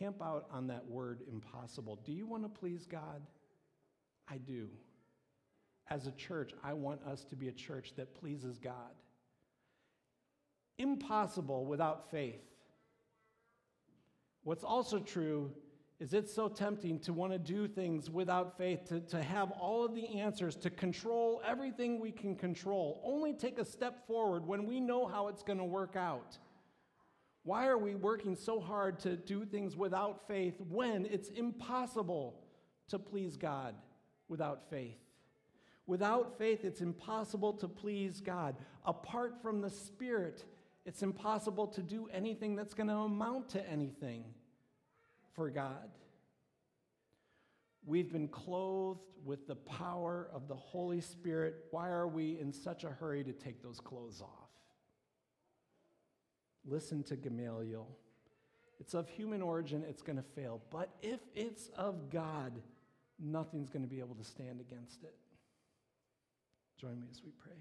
Camp 0.01 0.23
out 0.23 0.47
on 0.51 0.67
that 0.69 0.87
word 0.89 1.21
impossible. 1.31 2.01
Do 2.07 2.13
you 2.13 2.27
want 2.27 2.43
to 2.43 2.49
please 2.49 2.87
God? 2.87 3.21
I 4.27 4.39
do. 4.39 4.69
As 5.89 6.07
a 6.07 6.13
church, 6.13 6.53
I 6.65 6.73
want 6.73 7.03
us 7.03 7.25
to 7.25 7.37
be 7.37 7.49
a 7.49 7.53
church 7.53 7.93
that 7.97 8.15
pleases 8.15 8.59
God. 8.59 8.95
Impossible 10.79 11.67
without 11.67 12.11
faith. 12.11 12.41
What's 14.43 14.65
also 14.65 15.01
true 15.01 15.53
is 15.99 16.15
it's 16.15 16.33
so 16.33 16.49
tempting 16.49 16.99
to 17.01 17.13
want 17.13 17.33
to 17.33 17.39
do 17.39 17.69
things 17.69 18.09
without 18.09 18.57
faith, 18.57 18.87
to, 18.89 19.01
to 19.01 19.23
have 19.23 19.51
all 19.51 19.85
of 19.85 19.95
the 19.95 20.07
answers, 20.19 20.57
to 20.57 20.71
control 20.71 21.43
everything 21.47 22.01
we 22.01 22.11
can 22.11 22.35
control, 22.35 23.03
only 23.05 23.35
take 23.35 23.59
a 23.59 23.65
step 23.67 24.07
forward 24.07 24.47
when 24.47 24.65
we 24.65 24.81
know 24.81 25.07
how 25.07 25.29
it's 25.29 25.43
going 25.43 25.59
to 25.59 25.65
work 25.65 25.95
out. 25.97 26.39
Why 27.43 27.67
are 27.67 27.79
we 27.79 27.95
working 27.95 28.37
so 28.37 28.61
hard 28.61 29.01
to 29.01 29.17
do 29.17 29.45
things 29.45 29.77
without 29.77 30.27
faith 30.29 30.61
when 30.69 31.07
it's 31.07 31.31
impossible 31.31 32.43
to 32.89 32.99
please 32.99 33.37
God 33.37 33.75
without 34.29 34.69
faith? 34.69 34.99
Without 35.87 36.39
faith, 36.39 36.65
it's 36.65 36.83
impossible 36.83 37.55
to 37.55 37.67
please 37.67 38.21
God. 38.21 38.57
Apart 38.85 39.43
from 39.43 39.61
the 39.61 39.71
Spirit, 39.71 40.45
it's 40.85 41.03
impossible 41.03 41.67
to 41.69 41.83
do 41.83 42.09
anything 42.13 42.55
that's 42.55 42.75
going 42.75 42.89
to 42.89 42.95
amount 42.95 43.49
to 43.51 43.69
anything 43.69 44.25
for 45.35 45.51
God. 45.51 45.91
We've 47.87 48.13
been 48.13 48.29
clothed 48.29 49.01
with 49.25 49.47
the 49.47 49.57
power 49.57 50.29
of 50.33 50.47
the 50.47 50.55
Holy 50.55 51.01
Spirit. 51.01 51.65
Why 51.71 51.89
are 51.89 52.07
we 52.07 52.39
in 52.39 52.53
such 52.53 52.85
a 52.85 52.91
hurry 52.91 53.25
to 53.25 53.33
take 53.33 53.63
those 53.63 53.81
clothes 53.81 54.21
off? 54.21 54.50
Listen 56.71 57.03
to 57.05 57.17
Gamaliel. 57.17 57.89
It's 58.79 58.95
of 58.95 59.09
human 59.09 59.43
origin, 59.43 59.85
it's 59.87 60.03
going 60.03 60.17
to 60.17 60.23
fail. 60.23 60.63
But 60.71 60.89
if 61.03 61.21
it's 61.35 61.69
of 61.77 62.11
God, 62.11 62.53
nothing's 63.19 63.69
going 63.69 63.83
to 63.83 63.89
be 63.89 63.99
able 63.99 64.15
to 64.15 64.25
stand 64.25 64.61
against 64.61 65.03
it. 65.03 65.15
Join 66.81 66.99
me 67.01 67.09
as 67.11 67.23
we 67.25 67.33
pray. 67.33 67.57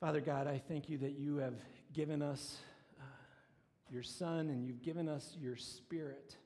Father 0.00 0.20
God, 0.20 0.46
I 0.46 0.60
thank 0.66 0.88
you 0.88 0.98
that 0.98 1.18
you 1.18 1.36
have 1.36 1.54
given 1.92 2.22
us 2.22 2.56
uh, 2.98 3.04
your 3.90 4.02
Son 4.02 4.48
and 4.48 4.66
you've 4.66 4.82
given 4.82 5.08
us 5.08 5.36
your 5.38 5.56
Spirit. 5.56 6.36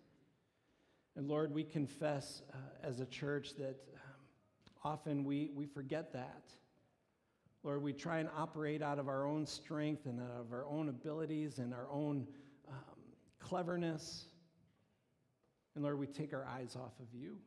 And 1.17 1.29
Lord, 1.29 1.55
we 1.55 1.63
confess 1.63 2.43
uh, 2.53 2.87
as 2.87 3.01
a 3.01 3.07
church 3.07 3.55
that 3.57 3.81
um, 3.95 4.13
often 4.85 5.25
we, 5.25 5.51
we 5.55 5.67
forget 5.67 6.13
that. 6.13 6.43
Lord, 7.65 7.83
we 7.83 7.93
try 7.93 8.19
and 8.19 8.29
operate 8.37 8.83
out 8.83 8.99
of 8.99 9.09
our 9.09 9.27
own 9.27 9.45
strength 9.45 10.07
and 10.07 10.21
out 10.21 10.41
of 10.41 10.53
our 10.53 10.65
own 10.67 10.89
abilities 10.89 11.59
and 11.59 11.75
our 11.75 11.89
own 11.91 12.27
um, 12.69 12.99
cleverness. 13.41 14.27
And 15.75 15.85
Lord, 15.85 15.99
we 15.99 16.07
take 16.07 16.33
our 16.33 16.47
eyes 16.47 16.77
off 16.77 16.93
of 17.01 17.07
you. 17.13 17.39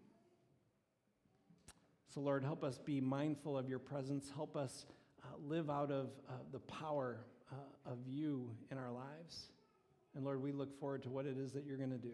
So, 2.13 2.19
Lord, 2.19 2.43
help 2.43 2.63
us 2.63 2.78
be 2.78 3.00
mindful 3.00 3.58
of 3.58 3.69
your 3.69 3.80
presence. 3.80 4.30
Help 4.36 4.58
us 4.58 4.86
uh, 5.24 5.28
live 5.47 5.69
out 5.69 5.91
of 5.91 6.08
uh, 6.30 6.34
the 6.52 6.60
power 6.60 7.26
uh, 7.52 7.91
of 7.91 8.00
you 8.06 8.50
in 8.69 8.78
our 8.78 8.91
lives. 8.91 9.52
And 10.15 10.26
Lord, 10.26 10.41
we 10.41 10.52
look 10.52 10.78
forward 10.78 11.04
to 11.04 11.10
what 11.10 11.26
it 11.26 11.38
is 11.38 11.54
that 11.54 11.65
you're 11.65 11.78
going 11.78 11.91
to 11.91 11.97
do. 11.97 12.13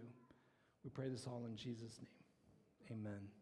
We 0.84 0.92
pray 0.92 1.10
this 1.10 1.26
all 1.26 1.44
in 1.48 1.56
Jesus' 1.56 2.00
name. 2.00 3.00
Amen. 3.00 3.37